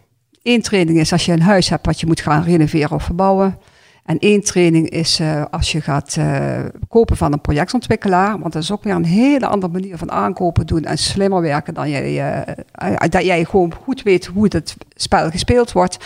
Eén 0.42 0.62
training 0.62 0.98
is 0.98 1.12
als 1.12 1.24
je 1.24 1.32
een 1.32 1.42
huis 1.42 1.68
hebt 1.68 1.86
wat 1.86 2.00
je 2.00 2.06
moet 2.06 2.20
gaan 2.20 2.42
renoveren 2.42 2.90
of 2.92 3.02
verbouwen. 3.02 3.58
En 4.08 4.18
één 4.18 4.40
training 4.40 4.88
is 4.88 5.20
eh, 5.20 5.44
als 5.50 5.72
je 5.72 5.80
gaat 5.80 6.16
eh, 6.16 6.58
kopen 6.88 7.16
van 7.16 7.32
een 7.32 7.40
projectontwikkelaar. 7.40 8.38
Want 8.38 8.52
dat 8.52 8.62
is 8.62 8.72
ook 8.72 8.84
weer 8.84 8.94
een 8.94 9.04
hele 9.04 9.46
andere 9.46 9.72
manier 9.72 9.98
van 9.98 10.10
aankopen 10.10 10.66
doen 10.66 10.84
en 10.84 10.98
slimmer 10.98 11.40
werken 11.40 11.74
dan 11.74 11.90
jij, 11.90 12.42
eh, 12.72 13.08
dat 13.08 13.24
jij 13.24 13.44
gewoon 13.44 13.74
goed 13.74 14.02
weet 14.02 14.26
hoe 14.26 14.46
het 14.48 14.76
spel 14.94 15.30
gespeeld 15.30 15.72
wordt. 15.72 15.98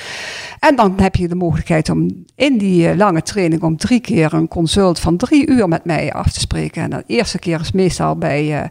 En 0.58 0.76
dan 0.76 1.00
heb 1.00 1.14
je 1.14 1.28
de 1.28 1.34
mogelijkheid 1.34 1.88
om 1.88 2.24
in 2.34 2.58
die 2.58 2.96
lange 2.96 3.22
training 3.22 3.62
om 3.62 3.76
drie 3.76 4.00
keer 4.00 4.32
een 4.32 4.48
consult 4.48 4.98
van 4.98 5.16
drie 5.16 5.50
uur 5.50 5.68
met 5.68 5.84
mij 5.84 6.12
af 6.12 6.32
te 6.32 6.40
spreken. 6.40 6.82
En 6.82 6.90
de 6.90 7.04
eerste 7.06 7.38
keer 7.38 7.60
is 7.60 7.72
meestal 7.72 8.16
bij, 8.16 8.70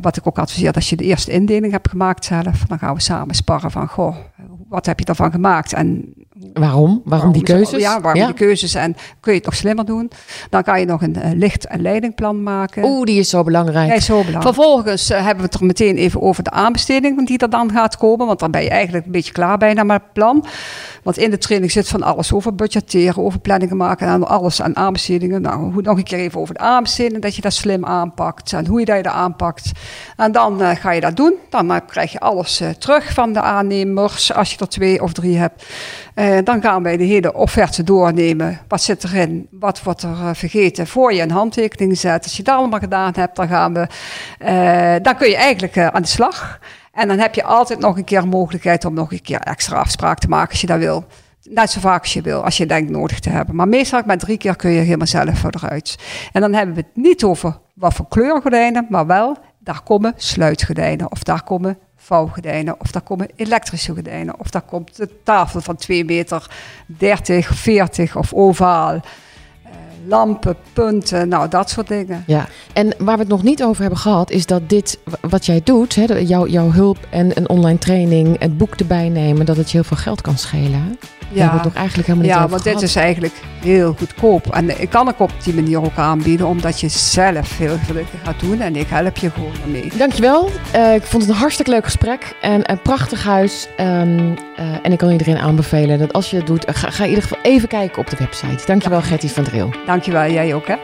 wat 0.00 0.16
ik 0.16 0.26
ook 0.26 0.38
adviseer, 0.38 0.72
als 0.72 0.90
je 0.90 0.96
de 0.96 1.04
eerste 1.04 1.32
indeling 1.32 1.72
hebt 1.72 1.88
gemaakt 1.88 2.24
zelf, 2.24 2.64
dan 2.68 2.78
gaan 2.78 2.94
we 2.94 3.00
samen 3.00 3.34
sparren 3.34 3.70
van, 3.70 3.88
goh, 3.88 4.16
wat 4.70 4.86
heb 4.86 4.98
je 4.98 5.04
daarvan 5.04 5.30
gemaakt? 5.30 5.72
En 5.72 6.14
Waarom? 6.52 7.02
Waarom 7.04 7.32
die 7.32 7.42
keuzes? 7.42 7.80
Ja, 7.82 8.00
waarom 8.00 8.24
die 8.24 8.34
keuzes 8.34 8.74
en 8.74 8.96
kun 9.20 9.32
je 9.32 9.38
het 9.38 9.46
nog 9.46 9.56
slimmer 9.56 9.84
doen? 9.84 10.10
Dan 10.50 10.62
kan 10.62 10.80
je 10.80 10.86
nog 10.86 11.02
een 11.02 11.16
eh, 11.16 11.30
licht- 11.34 11.66
en 11.66 11.82
leidingplan 11.82 12.42
maken. 12.42 12.84
Oeh, 12.84 13.04
die 13.04 13.18
is 13.18 13.28
zo 13.28 13.42
belangrijk. 13.42 13.88
Ja, 13.88 13.94
is 13.94 14.04
zo 14.04 14.16
belangrijk. 14.24 14.42
Vervolgens 14.54 15.10
eh, 15.10 15.16
hebben 15.24 15.44
we 15.44 15.50
het 15.50 15.60
er 15.60 15.66
meteen 15.66 15.96
even 15.96 16.20
over 16.22 16.42
de 16.42 16.50
aanbesteding 16.50 17.26
die 17.26 17.38
er 17.38 17.50
dan 17.50 17.70
gaat 17.72 17.96
komen. 17.96 18.26
Want 18.26 18.38
dan 18.38 18.50
ben 18.50 18.62
je 18.62 18.68
eigenlijk 18.70 19.06
een 19.06 19.12
beetje 19.12 19.32
klaar 19.32 19.58
bijna 19.58 19.82
met 19.82 20.00
het 20.02 20.12
plan. 20.12 20.44
Want 21.02 21.18
in 21.18 21.30
de 21.30 21.38
training 21.38 21.72
zit 21.72 21.88
van 21.88 22.02
alles 22.02 22.32
over 22.32 22.54
budgetteren, 22.54 23.24
over 23.24 23.40
planningen 23.40 23.76
maken 23.76 24.06
en 24.08 24.26
alles 24.26 24.62
aan 24.62 24.76
aanbestedingen. 24.76 25.42
Nou, 25.42 25.72
hoe- 25.72 25.82
nog 25.82 25.96
een 25.96 26.04
keer 26.04 26.18
even 26.18 26.40
over 26.40 26.54
de 26.54 26.60
aanbesteding, 26.60 27.22
dat 27.22 27.34
je 27.36 27.42
dat 27.42 27.52
slim 27.52 27.84
aanpakt 27.84 28.52
en 28.52 28.66
hoe 28.66 28.78
je 28.80 28.84
dat 28.86 29.06
aanpakt. 29.06 29.70
En 30.16 30.32
dan 30.32 30.62
eh, 30.62 30.70
ga 30.76 30.90
je 30.90 31.00
dat 31.00 31.16
doen. 31.16 31.34
Dan 31.50 31.80
krijg 31.86 32.12
je 32.12 32.20
alles 32.20 32.62
terug 32.78 33.12
van 33.12 33.32
de 33.32 33.40
aannemers, 33.40 34.34
als 34.34 34.50
je 34.50 34.56
er 34.60 34.68
twee 34.68 35.02
of 35.02 35.12
drie 35.12 35.38
hebt. 35.38 35.66
Eh, 36.14 36.38
dan 36.44 36.62
gaan 36.62 36.82
wij 36.82 36.96
de 36.96 37.04
hele 37.04 37.34
offerte 37.34 37.82
doornemen. 37.82 38.60
Wat 38.68 38.82
zit 38.82 39.04
erin? 39.04 39.46
Wat 39.50 39.82
wordt 39.82 40.02
er 40.02 40.10
eh, 40.10 40.30
vergeten? 40.32 40.86
Voor 40.86 41.12
je 41.12 41.22
een 41.22 41.30
handtekening 41.30 41.98
zet. 41.98 42.24
Als 42.24 42.36
je 42.36 42.42
dat 42.42 42.56
allemaal 42.56 42.78
gedaan 42.78 43.12
hebt, 43.16 43.36
dan 43.36 43.48
gaan 43.48 43.74
we. 43.74 43.86
eh, 44.38 44.94
dan 45.02 45.16
kun 45.16 45.28
je 45.28 45.36
eigenlijk 45.36 45.78
aan 45.78 46.02
de 46.02 46.08
slag. 46.08 46.58
En 46.92 47.08
dan 47.08 47.18
heb 47.18 47.34
je 47.34 47.44
altijd 47.44 47.78
nog 47.78 47.96
een 47.96 48.04
keer 48.04 48.28
mogelijkheid 48.28 48.84
om 48.84 48.94
nog 48.94 49.12
een 49.12 49.22
keer 49.22 49.40
extra 49.40 49.76
afspraak 49.76 50.18
te 50.18 50.28
maken 50.28 50.50
als 50.50 50.60
je 50.60 50.66
dat 50.66 50.78
wil. 50.78 51.04
Net 51.42 51.70
zo 51.70 51.80
vaak 51.80 52.00
als 52.00 52.12
je 52.12 52.22
wil, 52.22 52.44
als 52.44 52.56
je 52.56 52.66
denkt 52.66 52.90
nodig 52.90 53.20
te 53.20 53.30
hebben. 53.30 53.54
Maar 53.54 53.68
meestal 53.68 54.02
met 54.04 54.20
drie 54.20 54.36
keer 54.38 54.56
kun 54.56 54.70
je 54.70 54.80
helemaal 54.80 55.06
zelf 55.06 55.44
eruit. 55.44 55.98
En 56.32 56.40
dan 56.40 56.54
hebben 56.54 56.74
we 56.74 56.80
het 56.80 57.02
niet 57.02 57.24
over 57.24 57.58
wat 57.74 57.94
voor 57.94 58.08
kleurgordijnen, 58.08 58.86
maar 58.88 59.06
wel, 59.06 59.36
daar 59.62 59.82
komen 59.82 60.12
sluitgordijnen 60.16 61.10
of 61.10 61.22
daar 61.22 61.42
komen 61.42 61.78
vouwgordijnen 61.96 62.80
of 62.80 62.90
daar 62.90 63.02
komen 63.02 63.28
elektrische 63.36 63.92
gordijnen 63.92 64.40
of 64.40 64.50
daar 64.50 64.62
komt 64.62 64.96
de 64.96 65.08
tafel 65.24 65.60
van 65.60 65.76
2 65.76 66.04
meter 66.04 66.46
30, 66.86 67.48
40 67.54 68.16
of 68.16 68.32
ovaal. 68.32 68.94
Eh, 68.94 69.00
lampen, 70.06 70.56
punten, 70.72 71.28
nou 71.28 71.48
dat 71.48 71.70
soort 71.70 71.88
dingen. 71.88 72.24
Ja, 72.26 72.48
en 72.72 72.94
waar 72.98 73.14
we 73.14 73.20
het 73.20 73.30
nog 73.30 73.42
niet 73.42 73.64
over 73.64 73.80
hebben 73.80 74.00
gehad, 74.00 74.30
is 74.30 74.46
dat 74.46 74.68
dit, 74.68 74.98
wat 75.20 75.46
jij 75.46 75.60
doet, 75.64 75.94
hè, 75.94 76.04
jouw 76.46 76.72
hulp 76.72 76.98
en 77.10 77.36
een 77.36 77.48
online 77.48 77.78
training, 77.78 78.38
het 78.38 78.58
boek 78.58 78.74
erbij 78.74 79.08
nemen, 79.08 79.46
dat 79.46 79.56
het 79.56 79.70
je 79.70 79.76
heel 79.76 79.86
veel 79.86 79.96
geld 79.96 80.20
kan 80.20 80.38
schelen. 80.38 80.98
Daar 81.32 81.44
hebben 81.44 81.64
nog 81.64 81.74
eigenlijk 81.74 82.08
helemaal 82.08 82.28
niet 82.28 82.38
ja, 82.38 82.48
want 82.48 82.62
dit 82.62 82.82
is 82.82 82.96
eigenlijk 82.96 83.34
heel 83.60 83.94
goedkoop. 83.98 84.46
En 84.46 84.80
ik 84.80 84.90
kan 84.90 85.08
ik 85.08 85.20
op 85.20 85.32
die 85.44 85.54
manier 85.54 85.82
ook 85.82 85.96
aanbieden, 85.96 86.46
omdat 86.46 86.80
je 86.80 86.88
zelf 86.88 87.58
heel 87.58 87.76
veel 87.78 87.94
dingen 87.94 88.08
gaat 88.24 88.40
doen 88.40 88.60
en 88.60 88.76
ik 88.76 88.86
help 88.88 89.16
je 89.16 89.30
gewoon 89.30 89.52
ermee. 89.64 89.92
Dankjewel. 89.96 90.50
Eh 90.70 90.94
ik 90.94 91.02
vond 91.02 91.22
het 91.22 91.32
een 91.32 91.38
hartstikke 91.38 91.70
leuk 91.70 91.84
gesprek 91.84 92.36
en 92.40 92.70
een 92.70 92.82
prachtig 92.82 93.24
huis. 93.24 93.68
Ehm, 93.76 93.88
eh, 94.56 94.64
en 94.82 94.92
ik 94.92 94.98
kan 94.98 95.10
iedereen 95.10 95.38
aanbevelen 95.38 95.98
dat 95.98 96.12
als 96.12 96.30
je 96.30 96.36
het 96.36 96.46
doet, 96.46 96.64
eh, 96.64 96.74
ga, 96.74 96.90
ga 96.90 97.02
in 97.02 97.08
ieder 97.08 97.22
geval 97.22 97.38
even 97.42 97.68
kijken 97.68 97.98
op 97.98 98.10
de 98.10 98.16
website. 98.18 98.66
Dankjewel, 98.66 99.02
Gertie 99.02 99.30
van 99.30 99.44
Dreel. 99.44 99.70
Dankjewel, 99.86 100.30
jij 100.30 100.54
ook 100.54 100.66
hè. 100.66 100.74